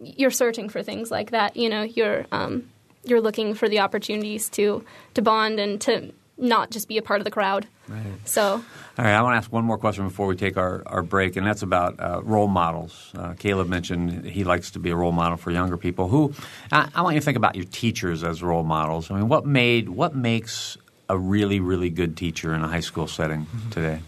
[0.00, 1.56] you're searching for things like that.
[1.56, 2.68] You know, you're um,
[3.04, 4.84] you're looking for the opportunities to
[5.14, 7.66] to bond and to not just be a part of the crowd.
[7.88, 8.04] Right.
[8.26, 8.62] So All
[8.98, 11.46] right, I want to ask one more question before we take our, our break, and
[11.46, 13.12] that's about uh, role models.
[13.16, 16.08] Uh, Caleb mentioned he likes to be a role model for younger people.
[16.08, 16.34] Who
[16.70, 19.10] I, I want you to think about your teachers as role models.
[19.10, 20.76] I mean, what made what makes
[21.08, 24.00] a really really good teacher in a high school setting today?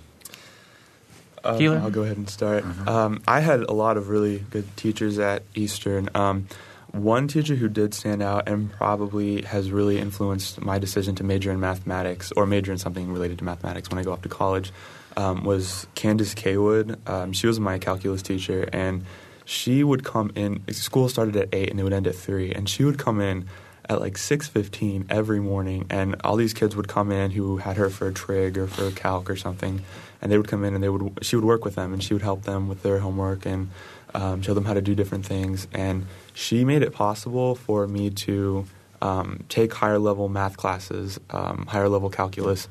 [1.42, 1.78] Um, Keeler?
[1.78, 2.64] I'll go ahead and start.
[2.86, 6.10] Um, I had a lot of really good teachers at Eastern.
[6.14, 6.48] Um,
[6.92, 11.50] one teacher who did stand out and probably has really influenced my decision to major
[11.50, 14.72] in mathematics or major in something related to mathematics when I go off to college
[15.16, 17.08] um, was Candace Kaywood.
[17.08, 19.04] Um, she was my calculus teacher, and
[19.44, 20.62] she would come in.
[20.72, 23.46] School started at eight and it would end at three, and she would come in
[23.88, 27.90] at like 6.15 every morning and all these kids would come in who had her
[27.90, 29.82] for a trig or for a calc or something
[30.22, 32.14] and they would come in and they would she would work with them and she
[32.14, 33.68] would help them with their homework and
[34.14, 38.10] um, show them how to do different things and she made it possible for me
[38.10, 38.66] to
[39.02, 42.68] um, take higher level math classes um, higher level calculus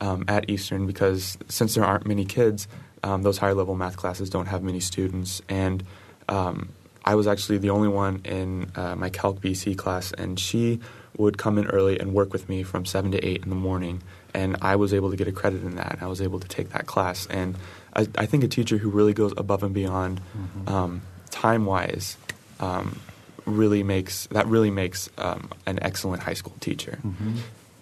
[0.00, 2.68] um, at eastern because since there aren't many kids
[3.02, 5.84] um, those higher level math classes don't have many students and
[6.28, 6.68] um,
[7.04, 10.80] I was actually the only one in uh, my Calc BC class, and she
[11.16, 14.02] would come in early and work with me from 7 to 8 in the morning.
[14.34, 15.98] And I was able to get a credit in that.
[16.00, 17.26] I was able to take that class.
[17.26, 17.56] And
[17.94, 20.20] I, I think a teacher who really goes above and beyond
[20.66, 22.16] um, time wise
[22.60, 23.00] um,
[23.44, 26.98] really makes that really makes um, an excellent high school teacher.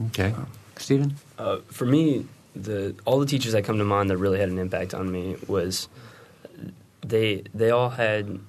[0.09, 0.35] Okay,
[0.77, 1.17] Stephen.
[1.39, 4.59] Uh, for me, the all the teachers that come to mind that really had an
[4.59, 5.89] impact on me was
[7.03, 8.41] they they all had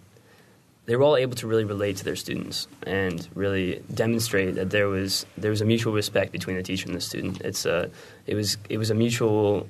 [0.86, 4.88] they were all able to really relate to their students and really demonstrate that there
[4.88, 7.40] was there was a mutual respect between the teacher and the student.
[7.42, 7.90] It's a
[8.26, 9.68] it was it was a mutual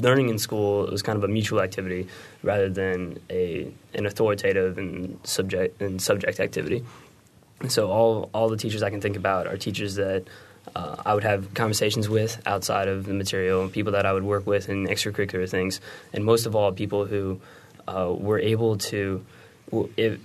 [0.00, 0.84] learning in school.
[0.84, 2.08] It was kind of a mutual activity
[2.42, 6.84] rather than a an authoritative and subject and subject activity.
[7.60, 10.24] And so all all the teachers I can think about are teachers that
[10.76, 14.46] uh, I would have conversations with outside of the material, people that I would work
[14.46, 15.80] with in extracurricular things,
[16.12, 17.40] and most of all, people who
[17.88, 19.24] uh, were able to
[19.70, 20.18] Well, if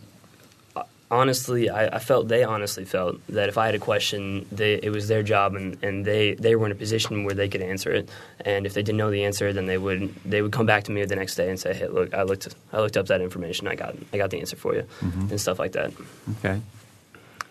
[1.13, 4.89] honestly, I, I, felt they honestly felt that if I had a question, they, it
[4.89, 7.91] was their job, and, and they, they were in a position where they could answer
[7.91, 8.09] it.
[8.41, 10.91] And if they didn't know the answer, then they would they would come back to
[10.91, 13.67] me the next day and say, "Hey, look, I looked I looked up that information.
[13.67, 15.29] I got I got the answer for you," mm-hmm.
[15.29, 15.93] and stuff like that.
[16.39, 16.59] Okay.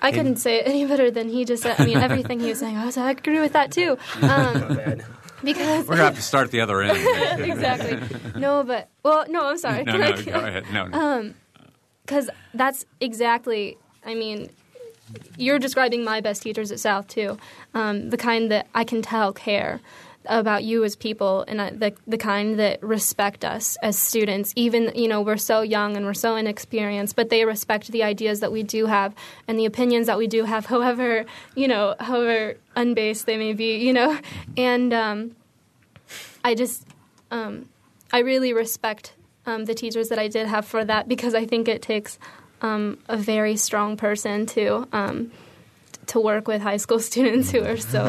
[0.03, 1.77] I couldn't say it any better than he just said.
[1.79, 3.97] I mean, everything he was saying, I was I agree with that too.
[4.23, 5.03] Um,
[5.45, 6.99] because we're gonna have to start at the other end.
[7.51, 7.99] exactly.
[8.39, 9.85] No, but well, no, I'm sorry.
[9.93, 10.65] No, no, go ahead.
[10.73, 10.87] No.
[10.87, 10.99] no.
[10.99, 11.35] Um,
[12.05, 13.77] because that's exactly.
[14.05, 14.51] I mean,
[15.37, 17.39] you're describing my best teachers at South too,
[17.75, 19.81] um, the kind that I can tell care
[20.27, 24.53] about you as people and uh, the the kind that respect us as students.
[24.57, 28.41] Even you know we're so young and we're so inexperienced, but they respect the ideas
[28.41, 29.15] that we do have
[29.49, 33.79] and the opinions that we do have, however you know however unbased they may be.
[33.79, 34.19] You know,
[34.57, 35.37] and um,
[36.45, 36.87] I just
[37.31, 37.69] um,
[38.13, 39.15] I really respect
[39.47, 42.19] um, the teachers that I did have for that because I think it takes
[42.61, 45.33] um, a very strong person to um,
[46.07, 48.05] to work with high school students who are so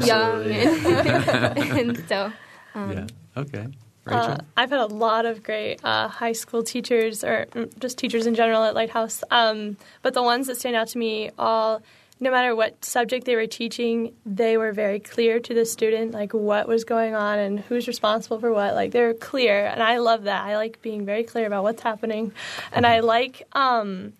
[0.04, 2.32] young and, and so.
[2.74, 3.06] Um, yeah.
[3.36, 3.66] Okay.
[4.06, 8.26] Uh, I've had a lot of great uh, high school teachers, or mm, just teachers
[8.26, 9.22] in general at Lighthouse.
[9.30, 11.82] Um, but the ones that stand out to me all
[12.20, 16.34] no matter what subject they were teaching, they were very clear to the student, like
[16.34, 18.74] what was going on and who's responsible for what.
[18.74, 20.44] Like they're clear, and I love that.
[20.44, 22.32] I like being very clear about what's happening,
[22.72, 23.46] and I like.
[23.52, 24.14] Um,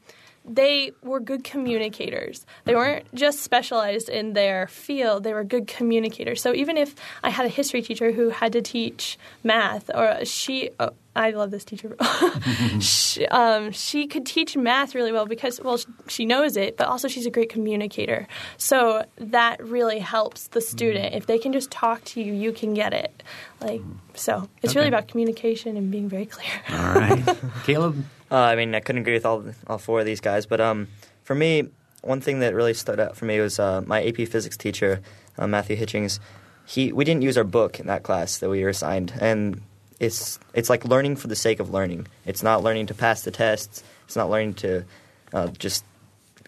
[0.51, 2.47] they were good communicators.
[2.65, 6.41] They weren't just specialized in their field, they were good communicators.
[6.41, 10.71] So even if I had a history teacher who had to teach math, or she,
[10.81, 11.97] oh, I love this teacher.
[12.81, 15.77] she, um, she, could teach math really well because, well,
[16.07, 18.29] she knows it, but also she's a great communicator.
[18.57, 21.17] So that really helps the student.
[21.17, 23.25] If they can just talk to you, you can get it.
[23.61, 23.83] Like
[24.15, 24.79] so, it's okay.
[24.79, 26.53] really about communication and being very clear.
[26.71, 28.05] All right, Caleb.
[28.31, 30.87] Uh, I mean, I couldn't agree with all all four of these guys, but um,
[31.25, 31.69] for me,
[32.03, 35.01] one thing that really stood out for me was uh, my AP Physics teacher,
[35.37, 36.21] uh, Matthew Hitchings.
[36.65, 39.63] He we didn't use our book in that class that we were assigned, and
[40.01, 42.07] it's it's like learning for the sake of learning.
[42.25, 43.83] It's not learning to pass the tests.
[44.05, 44.85] It's not learning to
[45.33, 45.85] uh, just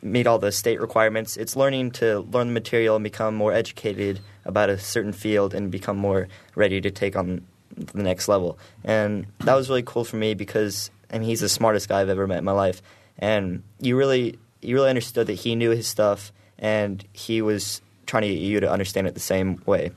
[0.02, 1.36] meet all the state requirements.
[1.36, 5.70] It's learning to learn the material and become more educated about a certain field and
[5.70, 8.58] become more ready to take on the next level.
[8.84, 12.08] And that was really cool for me because I mean, he's the smartest guy I've
[12.08, 12.82] ever met in my life,
[13.18, 18.22] and you really you really understood that he knew his stuff and he was trying
[18.22, 19.90] to get you to understand it the same way.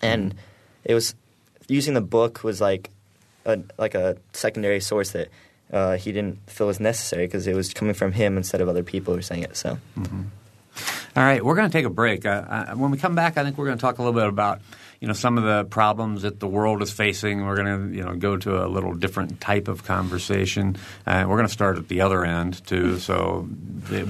[0.00, 0.34] And
[0.84, 1.14] it was
[1.68, 2.90] using the book was like
[3.46, 5.28] a like a secondary source that
[5.72, 8.82] uh, he didn't feel was necessary because it was coming from him instead of other
[8.82, 9.56] people who were saying it.
[9.56, 9.78] So.
[9.98, 10.22] Mm-hmm.
[11.16, 12.26] All right, we're going to take a break.
[12.26, 14.28] Uh, uh, when we come back, I think we're going to talk a little bit
[14.28, 14.60] about
[15.00, 17.46] you know some of the problems that the world is facing.
[17.46, 20.76] We're going to you know go to a little different type of conversation.
[21.06, 23.48] Uh, we're going to start at the other end too, so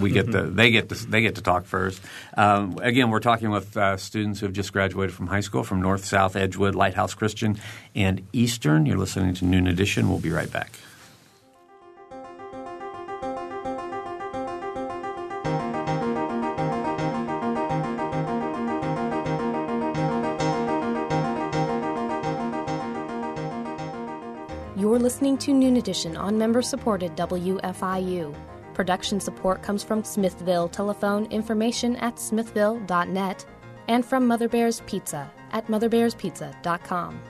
[0.01, 2.03] we get the they get to, they get to talk first.
[2.37, 5.81] Um, again, we're talking with uh, students who have just graduated from high school from
[5.81, 7.57] North, South, Edgewood, Lighthouse Christian,
[7.95, 8.85] and Eastern.
[8.85, 10.09] You're listening to Noon Edition.
[10.09, 10.73] We'll be right back.
[24.99, 28.35] Listening to Noon Edition on member supported WFIU.
[28.75, 33.47] Production support comes from Smithville Telephone Information at smithville.net
[33.89, 37.21] and from Mother Bear's Pizza at motherbearspizza.com.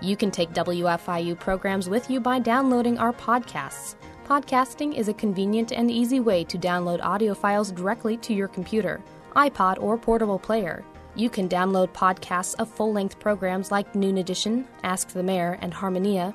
[0.00, 3.96] You can take WFIU programs with you by downloading our podcasts.
[4.26, 9.00] Podcasting is a convenient and easy way to download audio files directly to your computer,
[9.36, 10.84] iPod, or portable player.
[11.16, 15.74] You can download podcasts of full length programs like Noon Edition, Ask the Mayor, and
[15.74, 16.34] Harmonia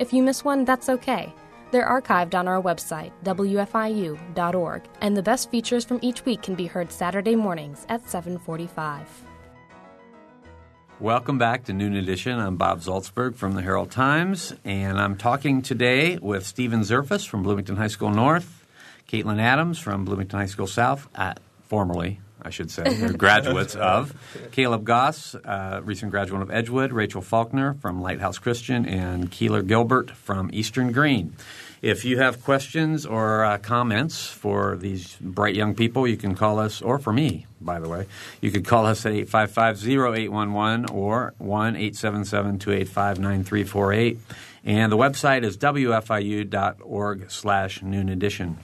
[0.00, 1.30] If you miss one, that's okay.
[1.72, 6.66] They're archived on our website, wfiu.org, and the best features from each week can be
[6.66, 9.04] heard Saturday mornings at 7:45.
[11.00, 12.38] Welcome back to Noon Edition.
[12.40, 17.42] I'm Bob Zaltsberg from the Herald Times, and I'm talking today with Stephen Zerfus from
[17.42, 18.64] Bloomington High School North,
[19.06, 21.34] Caitlin Adams from Bloomington High School South, uh,
[21.68, 24.14] formerly I should say, they're graduates of.
[24.52, 30.10] Caleb Goss, uh, recent graduate of Edgewood, Rachel Faulkner from Lighthouse Christian, and Keeler Gilbert
[30.10, 31.34] from Eastern Greene.
[31.82, 36.58] If you have questions or uh, comments for these bright young people, you can call
[36.58, 38.04] us, or for me, by the way,
[38.42, 44.18] you could call us at 855-0811 or 1-877-285-9348.
[44.62, 48.58] And the website is wfiu.org slash noon edition.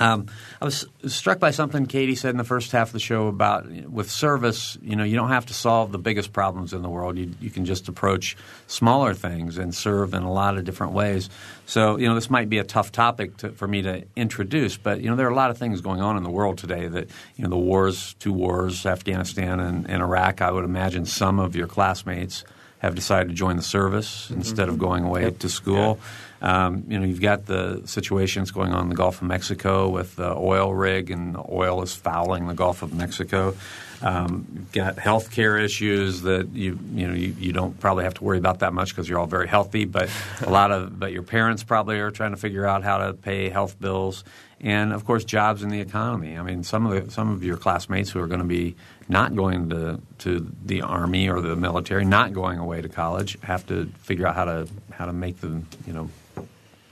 [0.00, 0.26] Um,
[0.60, 3.70] I was struck by something Katie said in the first half of the show about
[3.70, 4.76] with service.
[4.82, 7.16] You know, you don't have to solve the biggest problems in the world.
[7.16, 11.30] You, you can just approach smaller things and serve in a lot of different ways.
[11.66, 15.00] So, you know, this might be a tough topic to, for me to introduce, but
[15.00, 16.88] you know, there are a lot of things going on in the world today.
[16.88, 20.42] That you know, the wars, two wars, Afghanistan and, and Iraq.
[20.42, 22.44] I would imagine some of your classmates
[22.78, 24.34] have decided to join the service mm-hmm.
[24.34, 25.38] instead of going away yep.
[25.38, 25.98] to school.
[25.98, 26.06] Yeah.
[26.44, 30.16] Um, you know, you've got the situations going on in the Gulf of Mexico with
[30.16, 33.56] the oil rig, and the oil is fouling the Gulf of Mexico.
[34.02, 38.12] Um, you've got health care issues that you you know you, you don't probably have
[38.14, 39.86] to worry about that much because you're all very healthy.
[39.86, 40.10] But
[40.42, 43.48] a lot of but your parents probably are trying to figure out how to pay
[43.48, 44.22] health bills,
[44.60, 46.36] and of course jobs in the economy.
[46.36, 48.76] I mean, some of the, some of your classmates who are going to be
[49.08, 53.66] not going to to the army or the military, not going away to college, have
[53.68, 56.10] to figure out how to how to make the you know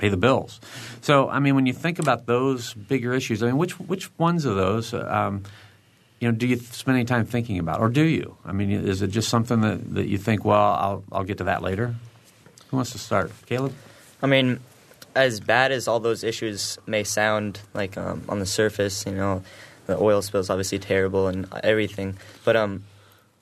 [0.02, 0.60] pay the bills.
[1.00, 4.44] So, I mean, when you think about those bigger issues, I mean, which which ones
[4.44, 5.44] of those, um,
[6.18, 8.36] you know, do you spend any time thinking about, or do you?
[8.44, 11.44] I mean, is it just something that, that you think, well, I'll I'll get to
[11.44, 11.94] that later?
[12.68, 13.72] Who wants to start, Caleb?
[14.20, 14.58] I mean,
[15.14, 19.44] as bad as all those issues may sound, like um, on the surface, you know,
[19.86, 22.82] the oil spill is obviously terrible and everything, but um,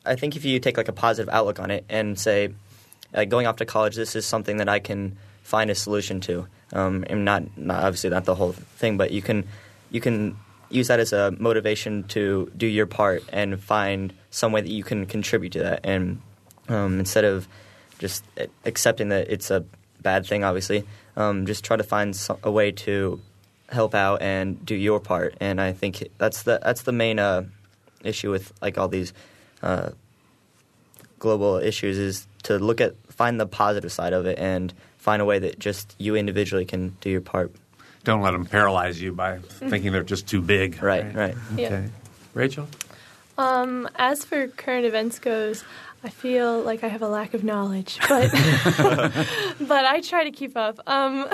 [0.05, 2.53] I think if you take like a positive outlook on it and say,
[3.15, 5.17] like going off to college, this is something that I can
[5.51, 6.47] find a solution to.
[6.73, 9.45] Um, and not, not obviously not the whole thing, but you can
[9.91, 10.37] you can
[10.71, 14.85] use that as a motivation to do your part and find some way that you
[14.85, 15.81] can contribute to that.
[15.83, 16.23] And
[16.69, 17.49] um, instead of
[17.99, 18.23] just
[18.65, 19.65] accepting that it's a
[20.01, 20.87] bad thing, obviously,
[21.17, 23.21] um, just try to find a way to
[23.69, 25.35] help out and do your part.
[25.41, 27.43] And I think that's the that's the main uh,
[28.05, 29.13] issue with like all these
[29.63, 29.91] uh,
[31.19, 35.25] global issues is to look at find the positive side of it and find a
[35.25, 37.53] way that just you individually can do your part.
[38.05, 40.79] Don't let them paralyze you by thinking they're just too big.
[40.83, 41.15] Right, right.
[41.15, 41.37] right.
[41.55, 41.63] Okay.
[41.63, 41.87] Yeah.
[42.35, 42.69] Rachel?
[43.39, 45.65] Um, as for current events goes,
[46.05, 48.31] I feel like I have a lack of knowledge, but
[49.61, 50.81] but I try to keep up.
[50.87, 51.29] Um,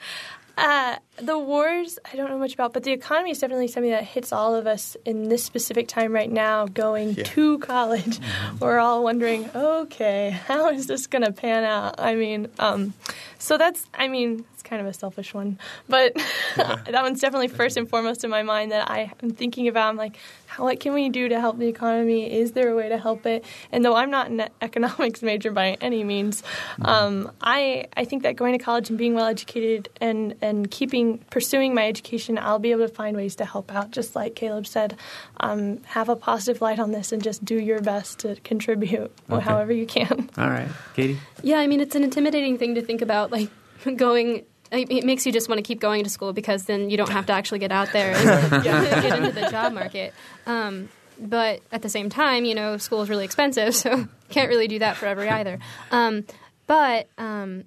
[0.58, 4.04] uh, the wars, I don't know much about, but the economy is definitely something that
[4.04, 6.66] hits all of us in this specific time right now.
[6.66, 7.24] Going yeah.
[7.24, 8.58] to college, mm-hmm.
[8.58, 11.96] we're all wondering, okay, how is this going to pan out?
[11.98, 12.94] I mean, um,
[13.38, 16.14] so that's, I mean, it's kind of a selfish one, but
[16.56, 19.88] that one's definitely first and foremost in my mind that I am thinking about.
[19.88, 20.16] I'm like,
[20.56, 22.32] what can we do to help the economy?
[22.32, 23.44] Is there a way to help it?
[23.70, 26.86] And though I'm not an economics major by any means, mm-hmm.
[26.86, 31.07] um, I I think that going to college and being well educated and and keeping
[31.30, 33.90] pursuing my education, I'll be able to find ways to help out.
[33.90, 34.96] Just like Caleb said,
[35.40, 39.42] um, have a positive light on this and just do your best to contribute okay.
[39.42, 40.28] however you can.
[40.38, 41.18] All right, Katie.
[41.42, 43.48] Yeah, I mean it's an intimidating thing to think about, like
[43.96, 47.08] going it makes you just want to keep going to school because then you don't
[47.08, 50.12] have to actually get out there and get into the job market.
[50.46, 54.68] Um, but at the same time, you know, school is really expensive, so can't really
[54.68, 55.58] do that forever either.
[55.90, 56.24] Um,
[56.66, 57.64] but um,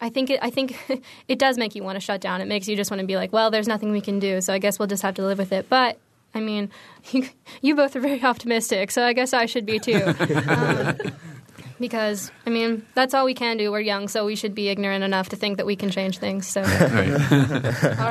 [0.00, 0.76] I think it, I think
[1.28, 2.40] it does make you want to shut down.
[2.40, 4.52] It makes you just want to be like, well, there's nothing we can do, so
[4.52, 5.68] I guess we'll just have to live with it.
[5.68, 5.98] But
[6.34, 6.70] I mean,
[7.10, 7.28] you,
[7.62, 10.02] you both are very optimistic, so I guess I should be too.
[10.46, 10.96] Um,
[11.80, 13.72] because I mean that's all we can do.
[13.72, 16.46] We're young, so we should be ignorant enough to think that we can change things.
[16.46, 16.66] So, all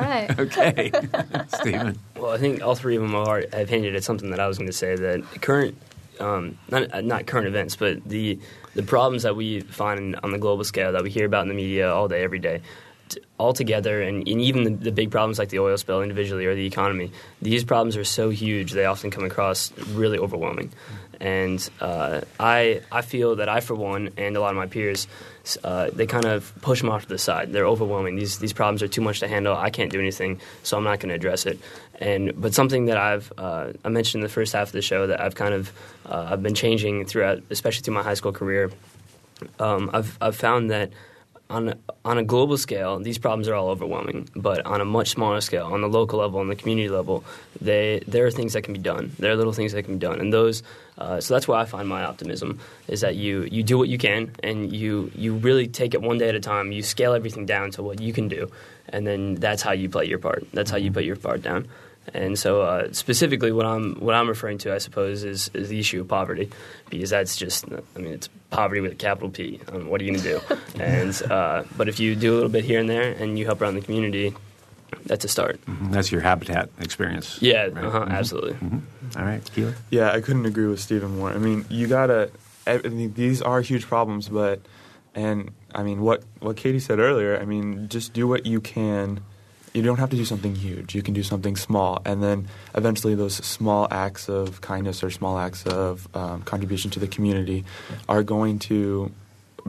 [0.02, 0.92] right, okay,
[1.48, 1.98] Stephen.
[2.16, 4.58] Well, I think all three of them are, have hinted at something that I was
[4.58, 5.78] going to say that current,
[6.20, 8.40] um, not not current events, but the
[8.76, 11.56] the problems that we find on the global scale that we hear about in the
[11.56, 12.62] media all day, every day
[13.40, 16.54] all together, and, and even the, the, big problems like the oil spill individually or
[16.54, 20.72] the economy, these problems are so huge they often come across really overwhelming
[21.20, 25.08] and uh, I I feel that I for one and a lot of my peers
[25.64, 27.52] uh, they kind of push them off to the side.
[27.52, 28.16] They're overwhelming.
[28.16, 29.56] These these problems are too much to handle.
[29.56, 31.60] I can't do anything, so I'm not going to address it.
[32.00, 35.08] And but something that I've uh, I mentioned in the first half of the show
[35.08, 35.72] that I've kind of
[36.06, 38.72] uh, I've been changing throughout, especially through my high school career.
[39.60, 40.92] Um, I've I've found that
[41.50, 44.30] on a, on a global scale, these problems are all overwhelming.
[44.36, 47.24] But on a much smaller scale, on the local level, on the community level,
[47.60, 49.12] they there are things that can be done.
[49.18, 50.64] There are little things that can be done, and those.
[50.98, 53.98] Uh, so that's where I find my optimism is that you you do what you
[53.98, 56.72] can, and you you really take it one day at a time.
[56.72, 58.52] You scale everything down to what you can do,
[58.90, 60.46] and then that's how you play your part.
[60.54, 61.68] That's how you put your part down.
[62.14, 65.80] And so, uh, specifically, what I'm what I'm referring to, I suppose, is, is the
[65.80, 66.50] issue of poverty,
[66.90, 69.60] because that's just, I mean, it's poverty with a capital P.
[69.72, 70.56] Um, what are you going to do?
[70.84, 73.62] and uh, but if you do a little bit here and there, and you help
[73.62, 74.34] around the community,
[75.06, 75.64] that's a start.
[75.66, 75.92] Mm-hmm.
[75.92, 77.40] That's your habitat experience.
[77.42, 77.78] Yeah, right?
[77.86, 78.12] uh-huh, Mhm.
[78.12, 78.54] absolutely.
[78.54, 78.82] Mhm.
[79.18, 79.76] All right, Keeler.
[79.92, 81.30] Yeah, I couldn't agree with Stephen more.
[81.32, 82.32] I mean, you gotta.
[82.68, 84.62] I mean, these are huge problems, but
[85.16, 87.38] and I mean, what what Katie said earlier.
[87.40, 89.22] I mean, just do what you can.
[89.74, 90.96] You don't have to do something huge.
[90.96, 95.38] You can do something small, and then eventually, those small acts of kindness or small
[95.38, 97.66] acts of um, contribution to the community
[98.08, 99.12] are going to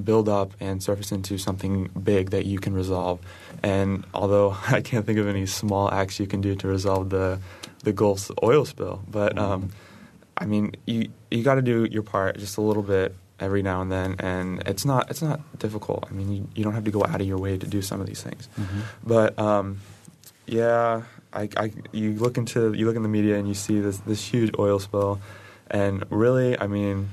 [0.03, 3.21] build up and surface into something big that you can resolve.
[3.63, 7.41] And although I can't think of any small acts you can do to resolve the
[7.83, 9.71] the Gulf's oil spill, but um,
[10.37, 13.81] I mean, you you got to do your part just a little bit every now
[13.81, 16.07] and then, and it's not it's not difficult.
[16.11, 18.01] I mean, you, you don't have to go out of your way to do some
[18.01, 18.49] of these things,
[19.03, 19.81] but um,
[20.51, 23.99] yeah, I, I you look into you look in the media and you see this
[23.99, 25.21] this huge oil spill,
[25.71, 27.11] and really, I mean,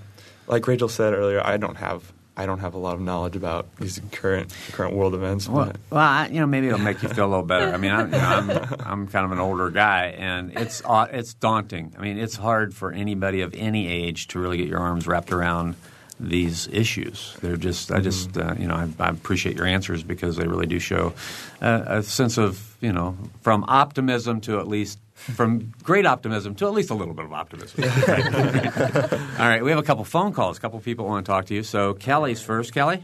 [0.47, 2.13] like Rachel said earlier, I don't have.
[2.39, 5.49] I don't have a lot of knowledge about these current current world events.
[5.49, 7.73] Well, but well, I, you know, maybe it'll make you feel a little better.
[7.73, 8.49] I mean, I'm, you know, I'm,
[8.85, 11.95] I'm kind of an older guy, and it's uh, it's daunting.
[11.97, 15.31] I mean, it's hard for anybody of any age to really get your arms wrapped
[15.31, 15.75] around
[16.20, 17.36] these issues.
[17.41, 20.65] They're just, I just, uh, you know, I, I appreciate your answers because they really
[20.65, 21.13] do show
[21.61, 24.99] uh, a sense of, you know, from optimism to at least.
[25.15, 27.84] From great optimism to at least a little bit of optimism.
[27.84, 30.59] All right, we have a couple phone calls.
[30.59, 31.63] A couple people want to talk to you.
[31.63, 32.72] So Kelly's first.
[32.72, 33.03] Kelly,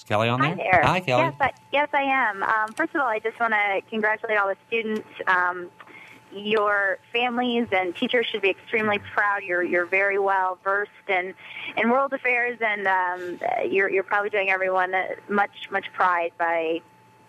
[0.00, 0.50] is Kelly on there?
[0.50, 0.82] Hi there.
[0.82, 1.22] Hi, Kelly.
[1.24, 2.42] Yes, I, yes, I am.
[2.42, 5.06] Um, first of all, I just want to congratulate all the students.
[5.26, 5.68] Um,
[6.32, 9.42] your families and teachers should be extremely proud.
[9.42, 11.34] You're you're very well versed in
[11.76, 16.80] in world affairs, and um, you're you're probably doing everyone uh, much much pride by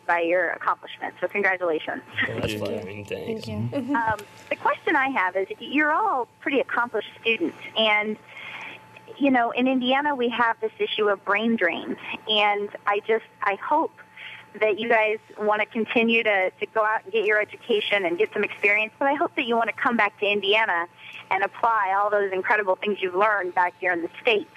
[0.07, 1.17] by your accomplishments.
[1.21, 2.01] So congratulations.
[2.27, 3.05] That's flattering.
[3.05, 3.47] Thanks.
[3.47, 8.17] um, the question I have is you're all pretty accomplished students, and
[9.17, 11.95] you know, in Indiana we have this issue of brain drain,
[12.27, 13.91] and I just I hope
[14.59, 18.17] that you guys want to continue to, to go out and get your education and
[18.17, 20.87] get some experience, but I hope that you want to come back to Indiana
[21.29, 24.49] and apply all those incredible things you've learned back here in the States.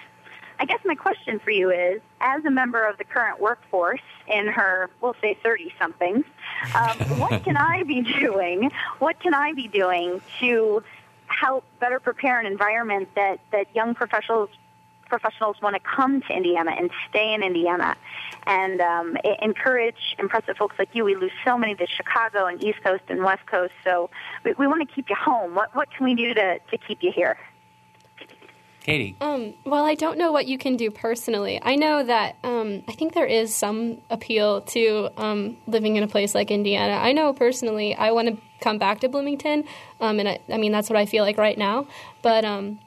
[0.59, 4.47] I guess my question for you is, as a member of the current workforce in
[4.47, 6.25] her, we'll say 30 somethings,
[6.73, 8.71] um, what can I be doing?
[8.99, 10.83] What can I be doing to
[11.27, 14.49] help better prepare an environment that, that young professionals
[15.07, 17.95] professionals want to come to Indiana and stay in Indiana
[18.45, 21.05] and um, encourage impressive folks like you.
[21.05, 24.09] We lose so many to Chicago and East Coast and West Coast, so
[24.43, 25.55] we, we want to keep you home.
[25.55, 27.37] What, what can we do to, to keep you here?
[28.85, 29.15] Katie.
[29.19, 31.59] Um, well, I don't know what you can do personally.
[31.59, 36.07] I know that um, I think there is some appeal to um, living in a
[36.07, 36.93] place like Indiana.
[36.93, 39.63] I know personally, I want to come back to Bloomington,
[39.99, 41.87] um, and I, I mean that's what I feel like right now.
[42.21, 42.79] But um,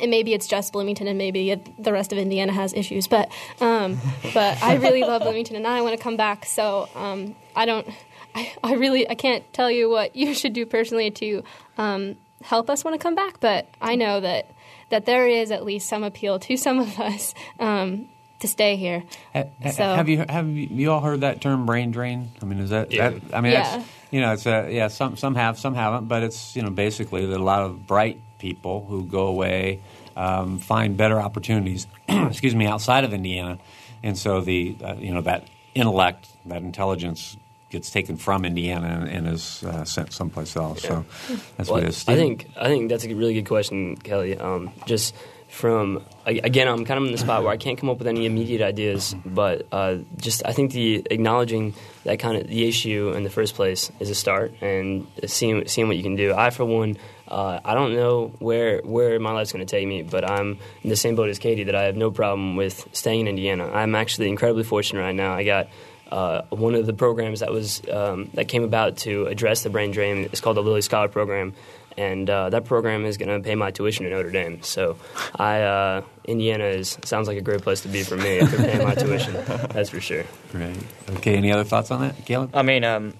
[0.00, 3.06] and maybe it's just Bloomington, and maybe it, the rest of Indiana has issues.
[3.08, 3.30] But
[3.60, 3.98] um,
[4.34, 6.46] but I really love Bloomington, and I want to come back.
[6.46, 7.86] So um, I don't.
[8.34, 11.42] I, I really I can't tell you what you should do personally to
[11.78, 13.40] um, help us want to come back.
[13.40, 14.50] But I know that
[14.90, 18.08] that there is at least some appeal to some of us um,
[18.40, 19.02] to stay here.
[19.34, 22.30] Ha- ha- So- have you have you, you all heard that term brain drain?
[22.40, 23.10] I mean, is that, Yeah.
[23.10, 23.78] that I mean, Yeah.
[23.78, 24.86] that's, you know, it's a, yeah.
[24.88, 28.20] Some some have, some haven't, but it's you know basically that a lot of bright
[28.40, 29.80] people who go away
[30.16, 31.86] um, find better opportunities.
[32.08, 33.58] excuse me, outside of Indiana,
[34.02, 37.36] and so the uh, you know that intellect, that intelligence
[37.70, 40.82] gets taken from Indiana and, and is uh, sent someplace else.
[40.82, 41.04] So
[41.56, 42.04] that's what Well, it is.
[42.08, 44.36] I think I think that's a really good question, Kelly.
[44.36, 45.14] Um, just
[45.48, 48.26] from again, I'm kind of in the spot where I can't come up with any
[48.26, 51.74] immediate ideas, but uh, just I think the acknowledging
[52.04, 55.88] that kind of the issue in the first place is a start, and seeing seeing
[55.88, 56.34] what you can do.
[56.34, 56.96] I, for one.
[57.30, 60.90] Uh, I don't know where where my life's going to take me, but I'm in
[60.90, 63.70] the same boat as Katie that I have no problem with staying in Indiana.
[63.70, 65.34] I'm actually incredibly fortunate right now.
[65.34, 65.68] I got
[66.10, 69.92] uh, one of the programs that was um, that came about to address the brain
[69.92, 71.54] drain is called the Lilly Scholar Program,
[71.96, 74.62] and uh, that program is going to pay my tuition at Notre Dame.
[74.62, 74.96] So,
[75.36, 78.70] I uh, Indiana is sounds like a great place to be for me if they're
[78.70, 79.34] paying my tuition.
[79.70, 80.24] That's for sure.
[80.52, 80.76] Right.
[81.10, 81.36] Okay.
[81.36, 82.50] Any other thoughts on that, Caleb?
[82.54, 83.14] I mean, um,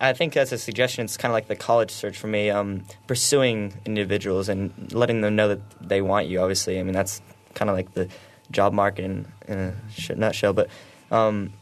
[0.00, 2.50] I think as a suggestion, it's kind of like the college search for me.
[2.50, 6.40] Um, pursuing individuals and letting them know that they want you.
[6.40, 7.20] Obviously, I mean that's
[7.54, 8.08] kind of like the
[8.50, 9.76] job market in, in
[10.08, 10.52] a nutshell.
[10.52, 10.68] But
[11.10, 11.52] um,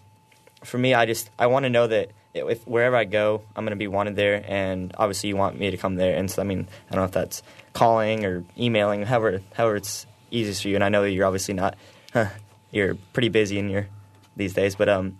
[0.65, 3.71] for me, I just I want to know that if wherever I go, I'm going
[3.71, 6.17] to be wanted there, and obviously you want me to come there.
[6.17, 10.07] And so, I mean, I don't know if that's calling or emailing, however, however it's
[10.31, 10.75] easiest for you.
[10.75, 11.77] And I know you're obviously not,
[12.13, 12.29] huh,
[12.71, 13.89] you're pretty busy in your
[14.37, 15.19] these days, but um,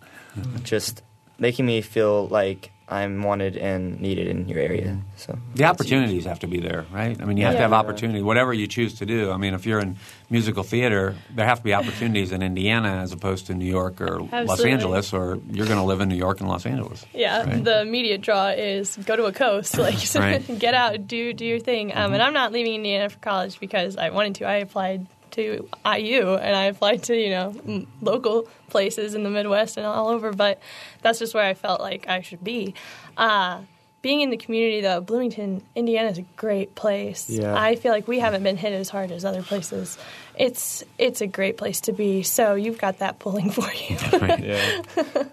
[0.63, 1.03] just
[1.39, 4.97] making me feel like I'm wanted and needed in your area.
[5.17, 7.21] So The opportunities have to be there, right?
[7.21, 9.31] I mean, you have to have opportunity, whatever you choose to do.
[9.31, 9.97] I mean, if you're in
[10.31, 14.21] musical theater, there have to be opportunities in Indiana as opposed to New York or
[14.23, 17.05] Los Angeles, or you're going to live in New York and Los Angeles.
[17.13, 17.63] Yeah, Right.
[17.63, 20.41] the immediate draw is go to a coast, like Right.
[20.43, 20.57] Mm-hmm.
[20.59, 21.93] get out, do do your thing.
[21.95, 24.47] Um, And I'm not leaving Indiana for college because I wanted to.
[24.47, 29.77] I applied to IU and I applied to you know local places in the Midwest
[29.77, 30.61] and all over, but
[31.03, 32.75] that's just where I felt like I should be.
[33.17, 33.63] Uh,
[34.01, 37.29] being in the community though, Bloomington, Indiana is a great place.
[37.29, 37.55] Yeah.
[37.59, 39.99] I feel like we haven't been hit as hard as other places.
[40.37, 42.23] It's it's a great place to be.
[42.23, 43.97] So you've got that pulling for you.
[44.13, 44.83] Yeah.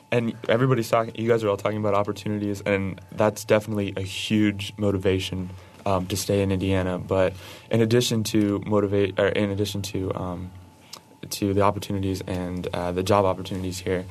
[0.12, 4.74] and everybody's talking, you guys are all talking about opportunities, and that's definitely a huge
[4.78, 5.52] motivation
[5.86, 7.00] um, to stay in Indiana.
[7.00, 7.34] But
[7.70, 10.52] in addition to motivate, or in addition to um,
[11.30, 14.06] to the opportunities and uh, the job opportunities here,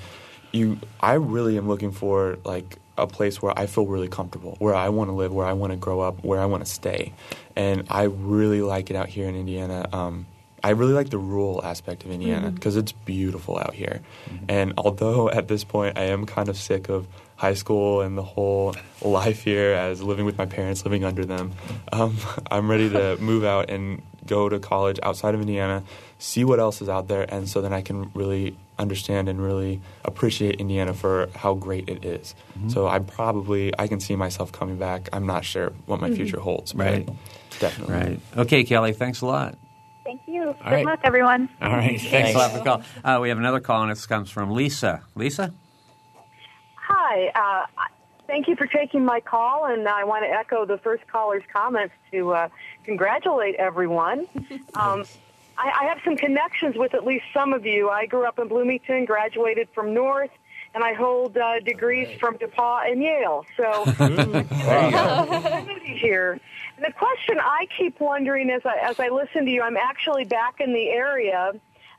[0.52, 4.74] you, I really am looking for like a place where I feel really comfortable, where
[4.74, 7.12] I want to live, where I want to grow up, where I want to stay,
[7.56, 9.88] and I really like it out here in Indiana.
[9.92, 10.26] Um,
[10.62, 14.00] I really like the rural aspect of Indiana because it's beautiful out here.
[14.48, 17.06] And although at this point I am kind of sick of
[17.36, 21.52] high school and the whole life here as living with my parents, living under them,
[21.92, 22.16] um,
[22.50, 25.82] I'm ready to move out and go to college outside of Indiana,
[26.18, 29.80] see what else is out there, and so then I can really understand and really
[30.04, 32.34] appreciate Indiana for how great it is.
[32.68, 35.08] So I probably I can see myself coming back.
[35.12, 37.08] I'm not sure what my future holds, but Right.
[37.60, 37.94] definitely.
[37.94, 38.20] Right.
[38.36, 39.56] Okay, Kelly, thanks a lot.
[40.04, 40.54] Thank you.
[40.58, 40.84] Good right.
[40.86, 41.48] luck, everyone.
[41.62, 42.00] All right.
[42.00, 42.82] Thanks, a lot for the call.
[43.04, 45.02] Uh, we have another call, and this comes from Lisa.
[45.14, 45.52] Lisa?
[46.86, 47.32] Hi.
[47.34, 47.66] Uh,
[48.26, 51.94] thank you for taking my call, and I want to echo the first caller's comments
[52.12, 52.48] to uh,
[52.84, 54.26] congratulate everyone.
[54.76, 55.04] Um,
[55.56, 57.88] I, I have some connections with at least some of you.
[57.88, 60.32] I grew up in Bloomington, graduated from North,
[60.74, 63.46] and I hold uh, degrees from DePauw and Yale.
[63.56, 66.40] So opportunity here.
[66.76, 70.24] And the question I keep wondering as I, as I listen to you, I'm actually
[70.24, 71.50] back in the area.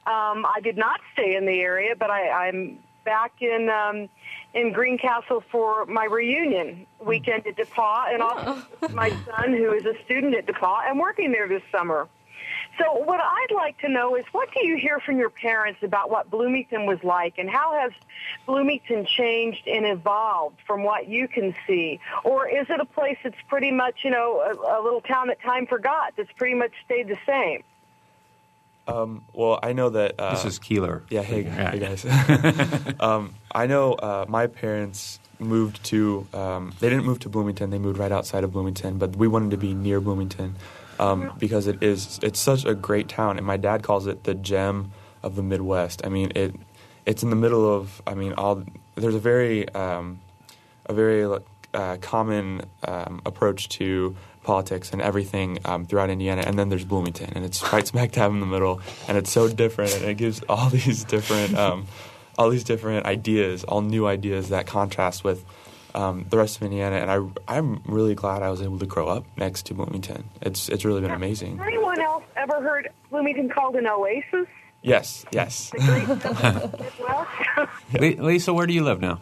[0.06, 4.10] Um, I did not stay in the area, but I, I'm back in um,
[4.56, 8.88] in Greencastle for my reunion weekend at DePauw, and also oh.
[8.90, 12.08] my son, who is a student at DePauw, and working there this summer.
[12.80, 16.10] So, what I'd like to know is what do you hear from your parents about
[16.10, 17.92] what Bloomington was like, and how has
[18.46, 22.00] Bloomington changed and evolved from what you can see?
[22.24, 25.42] Or is it a place that's pretty much, you know, a, a little town that
[25.42, 27.64] time forgot, that's pretty much stayed the same?
[28.88, 31.04] Um, well, I know that uh, This is Keeler.
[31.10, 31.72] Yeah, hey, Yeah.
[31.72, 32.94] hey guys.
[33.00, 36.28] um, I know uh, my parents moved to.
[36.34, 37.70] Um, they didn't move to Bloomington.
[37.72, 40.56] They moved right outside of Bloomington, but we wanted to be near Bloomington
[41.00, 42.20] um, because it is.
[42.22, 44.92] It's such a great town, and my dad calls it the gem
[45.24, 46.06] of the Midwest.
[46.06, 46.56] I mean, it.
[47.06, 48.02] It's in the middle of.
[48.08, 48.64] I mean, all.
[48.96, 50.22] There's a very, um,
[50.86, 51.26] a very
[51.74, 54.16] uh, common um, approach to
[54.46, 58.32] politics and everything um, throughout Indiana, and then there's Bloomington, and it's right smack dab
[58.32, 61.88] in the middle, and it's so different, and it gives all these different, um,
[62.38, 65.44] all these different ideas, all new ideas that contrast with
[65.96, 69.08] um, the rest of Indiana, and I, I'm really glad I was able to grow
[69.08, 70.26] up next to Bloomington.
[70.42, 71.58] It's it's really been amazing.
[71.58, 74.48] Has anyone else ever heard Bloomington called an oasis?
[74.82, 75.72] Yes, yes.
[78.00, 79.20] Lisa, where do you live now?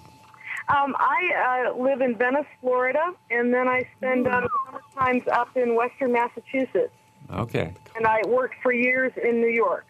[0.67, 5.55] Um, I uh, live in Venice, Florida, and then I spend um, summer times up
[5.55, 6.93] in Western Massachusetts.
[7.31, 7.73] Okay.
[7.95, 9.85] And I worked for years in New York.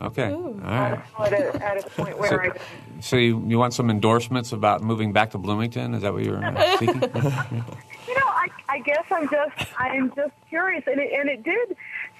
[0.00, 0.30] Okay.
[0.30, 1.00] All right.
[1.20, 5.12] At a, at a point where I So you, you want some endorsements about moving
[5.12, 5.94] back to Bloomington?
[5.94, 7.02] Is that what you're uh, seeking?
[7.02, 11.76] You know, I, I guess I'm just I'm just curious, and it, and it did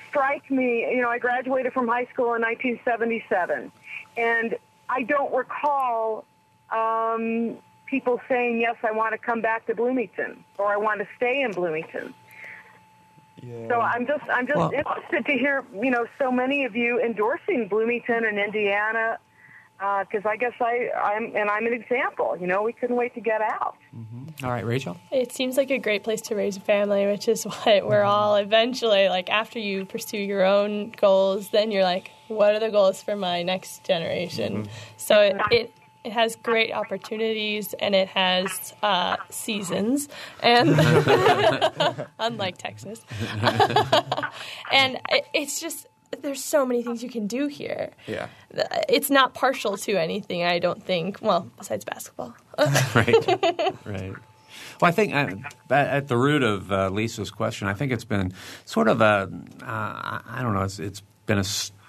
[0.09, 0.81] strike me.
[0.91, 3.71] You know, I graduated from high school in 1977,
[4.17, 4.57] and
[4.89, 6.25] I don't recall
[6.71, 11.07] um, people saying, "Yes, I want to come back to Bloomington," or "I want to
[11.17, 12.15] stay in Bloomington."
[13.41, 17.01] So I'm just I'm just Well- interested to hear you know so many of you
[17.01, 19.19] endorsing Bloomington and Indiana
[19.81, 22.37] uh, because I guess I I'm and I'm an example.
[22.41, 23.77] You know, we couldn't wait to get out.
[23.95, 24.45] Mm-hmm.
[24.45, 24.97] All right, Rachel.
[25.11, 28.09] It seems like a great place to raise a family, which is what we're mm-hmm.
[28.09, 29.29] all eventually like.
[29.29, 33.43] After you pursue your own goals, then you're like, what are the goals for my
[33.43, 34.65] next generation?
[34.65, 34.73] Mm-hmm.
[34.97, 35.73] So it, it
[36.07, 40.09] it has great opportunities and it has uh, seasons,
[40.41, 40.71] and
[42.21, 43.01] unlike Texas,
[44.73, 45.89] and it, it's just
[46.23, 47.91] there's so many things you can do here.
[48.07, 48.29] Yeah.
[48.89, 51.19] It's not partial to anything, I don't think.
[51.21, 52.37] Well, besides basketball.
[52.95, 53.27] right.
[53.85, 54.15] Right.
[54.81, 55.31] Well, I think uh,
[55.71, 58.33] at at the root of uh, Lisa's question, I think it's been
[58.65, 59.29] sort of a,
[59.63, 61.45] uh, I don't know, it's, it's been a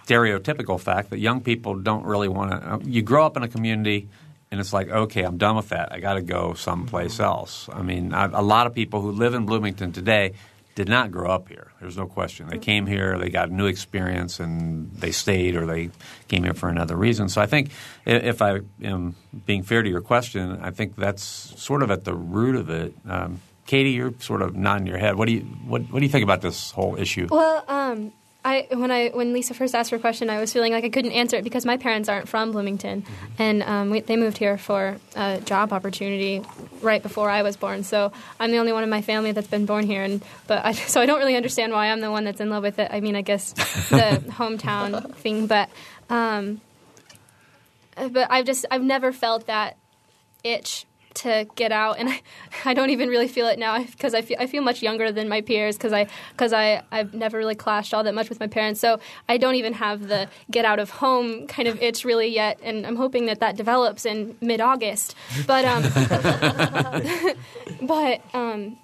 [0.07, 2.73] stereotypical fact that young people don't really want to.
[2.73, 4.07] Uh, you grow up in a community
[4.49, 5.91] and it's like, okay, I'm done with that.
[5.91, 7.67] I got to go someplace else.
[7.71, 10.33] I mean, I, a lot of people who live in Bloomington today
[10.75, 11.71] did not grow up here.
[11.81, 12.47] There's no question.
[12.47, 15.89] They came here, they got a new experience, and they stayed or they
[16.27, 17.29] came here for another reason.
[17.29, 17.71] So I think
[18.05, 22.13] if I am being fair to your question, I think that's sort of at the
[22.13, 22.93] root of it.
[23.07, 25.15] Um, Katie, you're sort of nodding your head.
[25.15, 27.27] What do you what, what do you think about this whole issue?
[27.29, 28.13] Well, um,
[28.45, 31.11] I when I when Lisa first asked a question, I was feeling like I couldn't
[31.11, 33.41] answer it because my parents aren't from Bloomington, mm-hmm.
[33.41, 36.41] and um, we, they moved here for a job opportunity
[36.81, 37.83] right before I was born.
[37.83, 40.71] So I'm the only one in my family that's been born here, and but I,
[40.73, 42.89] so I don't really understand why I'm the one that's in love with it.
[42.91, 45.69] I mean, I guess the hometown thing, but
[46.09, 46.61] um,
[47.95, 49.77] but I've just I've never felt that
[50.43, 50.86] itch
[51.17, 52.21] to get out, and I,
[52.65, 55.29] I don't even really feel it now because I feel I feel much younger than
[55.29, 58.47] my peers because I because I I've never really clashed all that much with my
[58.47, 62.27] parents, so I don't even have the get out of home kind of itch really
[62.27, 65.15] yet, and I'm hoping that that develops in mid August.
[65.45, 65.83] But um,
[67.81, 68.77] but um,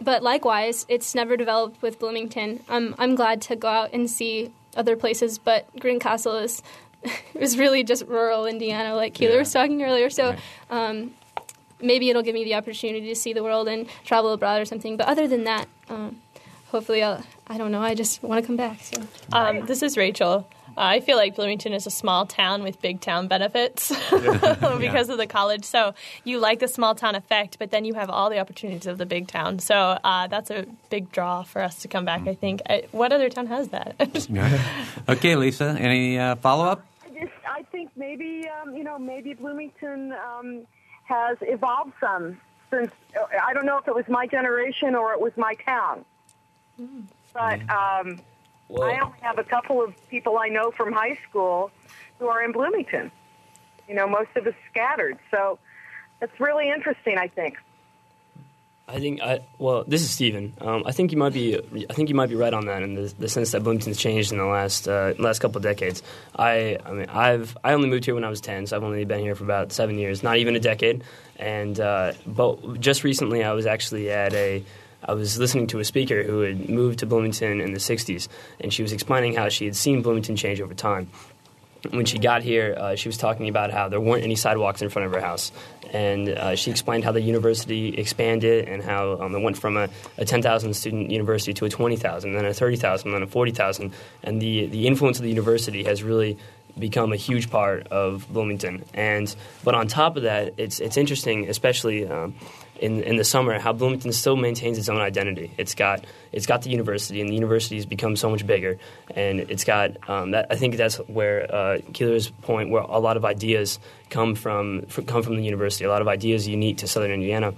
[0.00, 2.60] but likewise, it's never developed with Bloomington.
[2.68, 6.62] I'm I'm glad to go out and see other places, but Greencastle is
[7.34, 9.38] is really just rural Indiana, like Keeler yeah.
[9.40, 10.10] was talking earlier.
[10.10, 10.38] So right.
[10.70, 11.14] um,
[11.86, 14.96] maybe it'll give me the opportunity to see the world and travel abroad or something.
[14.96, 16.20] But other than that, um,
[16.68, 17.80] hopefully, I'll, I don't know.
[17.80, 18.80] I just want to come back.
[18.80, 20.48] So, um, this is Rachel.
[20.76, 25.00] Uh, I feel like Bloomington is a small town with big town benefits because yeah.
[25.12, 25.64] of the college.
[25.64, 28.98] So you like the small town effect, but then you have all the opportunities of
[28.98, 29.58] the big town.
[29.58, 32.26] So uh, that's a big draw for us to come back.
[32.26, 32.60] I think.
[32.68, 33.96] I, what other town has that?
[35.08, 35.76] okay, Lisa.
[35.78, 36.84] Any uh, follow up?
[37.04, 40.12] I I think maybe um, you know maybe Bloomington.
[40.12, 40.66] Um,
[41.06, 42.38] has evolved some
[42.70, 42.90] since
[43.42, 46.04] I don't know if it was my generation or it was my town.
[46.80, 47.04] Mm.
[47.32, 48.20] But um,
[48.82, 51.70] I only have a couple of people I know from high school
[52.18, 53.10] who are in Bloomington.
[53.88, 55.18] You know, most of us scattered.
[55.30, 55.58] So
[56.20, 57.56] it's really interesting, I think.
[58.88, 60.54] I think I well, this is Stephen.
[60.60, 61.58] Um, I think you might be
[61.90, 64.30] I think you might be right on that in the, the sense that Bloomington's changed
[64.30, 66.04] in the last uh, last couple of decades.
[66.36, 69.04] I I mean I've I only moved here when I was ten, so I've only
[69.04, 71.02] been here for about seven years, not even a decade.
[71.36, 74.62] And uh, but just recently, I was actually at a
[75.02, 78.28] I was listening to a speaker who had moved to Bloomington in the '60s,
[78.60, 81.10] and she was explaining how she had seen Bloomington change over time
[81.92, 84.88] when she got here, uh, she was talking about how there weren't any sidewalks in
[84.88, 85.52] front of her house.
[85.92, 89.88] And uh, she explained how the university expanded and how um, it went from a,
[90.18, 93.92] a 10,000 student university to a 20,000, then a 30,000, then a 40,000.
[94.22, 96.38] And the, the influence of the university has really
[96.78, 98.84] become a huge part of Bloomington.
[98.94, 99.34] And
[99.64, 102.34] but on top of that, it's it's interesting, especially um,
[102.78, 105.52] in in the summer, how Bloomington still maintains its own identity.
[105.56, 108.78] It's got it's got the university, and the university has become so much bigger,
[109.14, 110.46] and it's got um, that.
[110.50, 113.78] I think that's where uh, Keeler's point, where a lot of ideas
[114.10, 115.84] come from, come from the university.
[115.84, 117.54] A lot of ideas unique to Southern Indiana.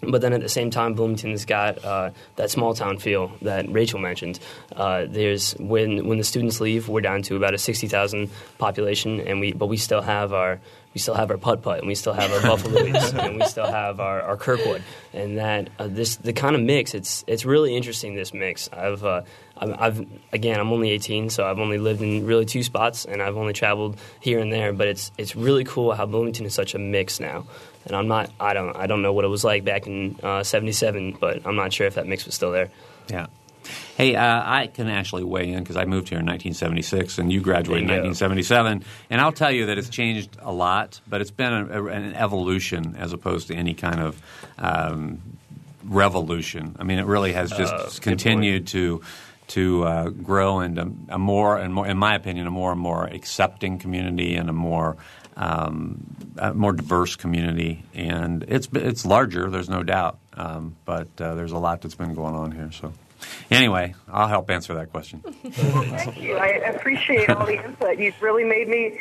[0.00, 3.98] But then at the same time, Bloomington's got uh, that small town feel that Rachel
[3.98, 4.38] mentioned.
[4.74, 9.20] Uh, there's when when the students leave, we're down to about a sixty thousand population,
[9.20, 10.60] and we but we still have our
[10.96, 13.66] we still have our putt putt, and we still have our Buffaloes, and we still
[13.66, 14.82] have our, our Kirkwood,
[15.12, 16.94] and that uh, this the kind of mix.
[16.94, 18.14] It's it's really interesting.
[18.14, 18.68] This mix.
[18.72, 19.22] I've uh,
[19.58, 23.36] I've again I'm only 18, so I've only lived in really two spots, and I've
[23.36, 24.72] only traveled here and there.
[24.72, 27.46] But it's it's really cool how Bloomington is such a mix now.
[27.86, 31.14] And I'm not I don't I don't know what it was like back in '77,
[31.14, 32.70] uh, but I'm not sure if that mix was still there.
[33.08, 33.26] Yeah.
[33.96, 37.40] Hey, uh, I can actually weigh in because I moved here in 1976 and you
[37.40, 38.84] graduated in 1977.
[39.10, 42.14] And I'll tell you that it's changed a lot, but it's been a, a, an
[42.14, 44.22] evolution as opposed to any kind of
[44.58, 45.20] um,
[45.84, 46.76] revolution.
[46.78, 49.02] I mean, it really has just uh, continued to
[49.48, 53.04] to uh, grow into a more and more, in my opinion, a more and more
[53.04, 54.96] accepting community and a more
[55.36, 59.50] um, a more diverse community, and it's it's larger.
[59.50, 62.72] There's no doubt, um, but uh, there's a lot that's been going on here.
[62.72, 62.92] So.
[63.50, 65.20] Anyway, I'll help answer that question.
[65.50, 66.36] thank you.
[66.36, 67.98] I appreciate all the input.
[67.98, 68.98] You've really made me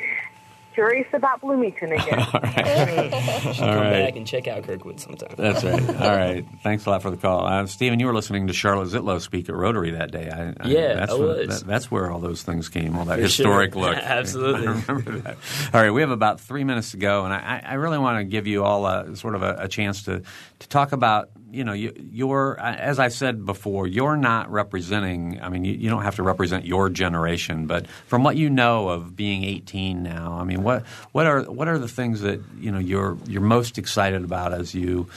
[0.75, 2.19] curious about Bloomington again.
[2.19, 3.11] all right.
[3.57, 3.91] Come right.
[3.91, 5.33] back and check out Kirkwood sometime.
[5.37, 5.89] That's right.
[6.01, 6.45] All right.
[6.61, 7.47] Thanks a lot for the call.
[7.47, 10.29] Uh, Stephen, you were listening to Charlotte Zietlow speak at Rotary that day.
[10.29, 11.59] I, I, yeah, that's I was.
[11.61, 13.81] That, that's where all those things came, all that for historic sure.
[13.89, 13.95] look.
[13.95, 14.67] Absolutely.
[14.67, 15.37] I remember that.
[15.73, 15.91] All right.
[15.91, 18.63] We have about three minutes to go, and I, I really want to give you
[18.63, 20.21] all a, sort of a, a chance to,
[20.59, 25.39] to talk about you know, you, you're as I said before, you're not representing.
[25.41, 28.89] I mean, you, you, don't have to represent your generation, but from what you know
[28.89, 32.71] of being 18 now, I mean, what what are what are the things that you
[32.71, 35.07] know you're you're most excited about as you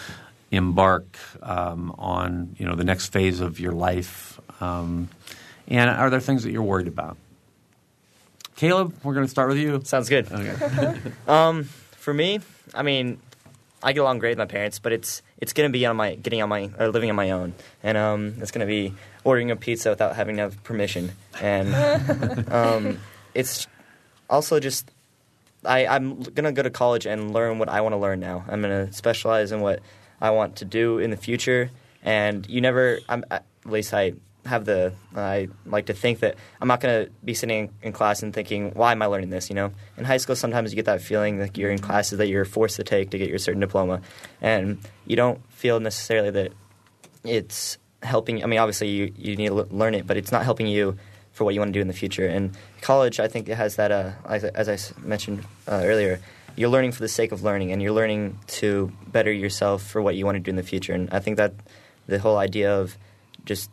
[0.51, 5.09] embark um, on you know the next phase of your life, um,
[5.66, 7.16] and are there things that you're worried about?
[8.57, 9.81] Caleb, we're going to start with you.
[9.85, 10.31] Sounds good.
[10.33, 11.01] Okay.
[11.29, 12.41] um, For me,
[12.74, 13.20] I mean,
[13.83, 16.43] I get along great with my parents, but it's it's gonna be on my getting
[16.43, 19.91] on my or living on my own, and um, it's gonna be ordering a pizza
[19.91, 22.99] without having to have permission, and um,
[23.35, 23.66] it's
[24.29, 24.91] also just
[25.64, 28.45] I, I'm gonna go to college and learn what I want to learn now.
[28.49, 29.81] I'm gonna specialize in what
[30.20, 31.70] I want to do in the future,
[32.03, 32.99] and you never.
[33.09, 34.14] I'm at least I
[34.49, 38.22] have the I like to think that I'm not going to be sitting in class
[38.22, 39.49] and thinking, why am I learning this?
[39.49, 42.28] You know, in high school sometimes you get that feeling like you're in classes that
[42.28, 44.01] you're forced to take to get your certain diploma,
[44.40, 46.53] and you don't feel necessarily that
[47.24, 48.42] it's helping.
[48.42, 50.96] I mean, obviously you you need to learn it, but it's not helping you
[51.32, 52.26] for what you want to do in the future.
[52.26, 53.92] And college, I think it has that.
[53.92, 56.20] Uh, as, as I mentioned uh, earlier.
[56.57, 60.16] You're learning for the sake of learning, and you're learning to better yourself for what
[60.16, 60.92] you want to do in the future.
[60.92, 61.55] And I think that
[62.09, 62.99] the whole idea of
[63.44, 63.70] just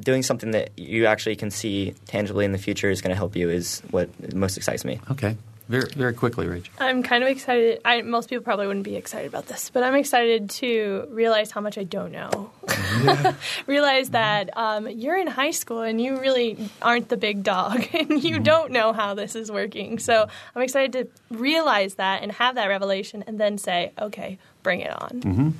[0.00, 3.36] doing something that you actually can see tangibly in the future is going to help
[3.36, 5.00] you is what most excites me.
[5.10, 5.36] Okay.
[5.68, 6.72] Very, very quickly, Rachel.
[6.78, 7.82] I'm kind of excited.
[7.84, 11.60] I, most people probably wouldn't be excited about this, but I'm excited to realize how
[11.60, 12.50] much I don't know.
[13.04, 13.34] Yeah.
[13.66, 18.24] realize that um, you're in high school and you really aren't the big dog and
[18.24, 18.44] you mm-hmm.
[18.44, 19.98] don't know how this is working.
[19.98, 20.26] So
[20.56, 24.90] I'm excited to realize that and have that revelation and then say, okay, bring it
[24.90, 25.20] on.
[25.20, 25.50] Mm-hmm.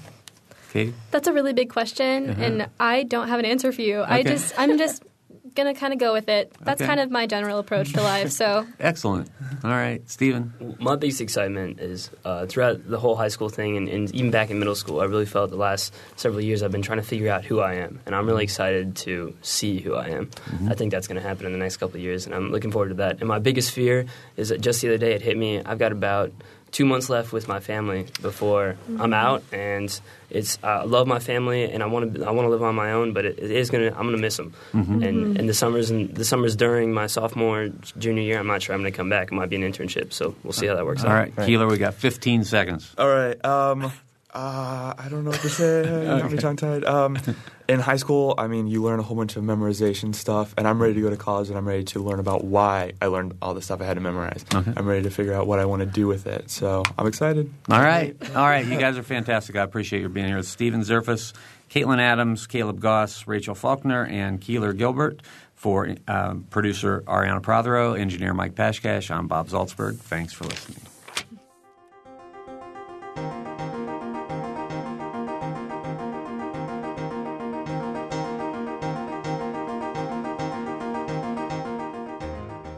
[0.79, 0.95] Katie?
[1.11, 2.43] That's a really big question, uh-huh.
[2.43, 3.99] and I don't have an answer for you.
[3.99, 4.15] Okay.
[4.15, 5.03] I just, I'm just
[5.55, 6.53] gonna kind of go with it.
[6.61, 6.87] That's okay.
[6.87, 8.31] kind of my general approach to life.
[8.31, 9.29] So excellent.
[9.65, 10.77] All right, Stephen.
[10.79, 14.51] My biggest excitement is uh, throughout the whole high school thing, and, and, even back
[14.51, 17.31] in middle school, I really felt the last several years I've been trying to figure
[17.31, 20.27] out who I am, and I'm really excited to see who I am.
[20.27, 20.69] Mm-hmm.
[20.71, 22.71] I think that's going to happen in the next couple of years, and I'm looking
[22.71, 23.19] forward to that.
[23.19, 24.07] And my biggest fear
[24.37, 25.61] is that just the other day it hit me.
[25.63, 26.33] I've got about
[26.71, 29.01] two months left with my family before mm-hmm.
[29.01, 30.01] I'm out, and
[30.31, 32.93] it's I love my family and I want to I want to live on my
[32.93, 34.53] own, but it, it is gonna I'm gonna miss them.
[34.73, 35.03] Mm-hmm.
[35.03, 38.75] And and the summers and the summers during my sophomore junior year, I'm not sure
[38.75, 39.29] I'm gonna come back.
[39.29, 41.13] It might be an internship, so we'll see how that works All out.
[41.13, 42.95] All right, Keeler, we got 15 seconds.
[42.99, 43.43] All right.
[43.45, 43.93] Um,
[44.35, 45.79] uh, I don't know what to say.
[46.09, 46.85] You got me tongue tied.
[46.85, 47.17] Um,
[47.69, 50.81] in high school, I mean, you learn a whole bunch of memorization stuff, and I'm
[50.81, 53.55] ready to go to college, and I'm ready to learn about why I learned all
[53.55, 54.45] the stuff I had to memorize.
[54.55, 54.73] Okay.
[54.77, 56.51] I'm ready to figure out what I want to do with it.
[56.51, 57.53] So I'm excited.
[57.71, 58.67] All right, all right.
[58.67, 59.57] You guys are fantastic.
[59.57, 60.43] I appreciate your being here.
[60.43, 61.33] Stephen Zerfus,
[61.71, 65.23] Caitlin Adams, Caleb Goss, Rachel Faulkner, and Keeler Gilbert.
[65.55, 69.97] For um, producer Arianna Prothero, engineer Mike Pashkash, I'm Bob Zaltsberg.
[69.97, 70.83] Thanks for listening.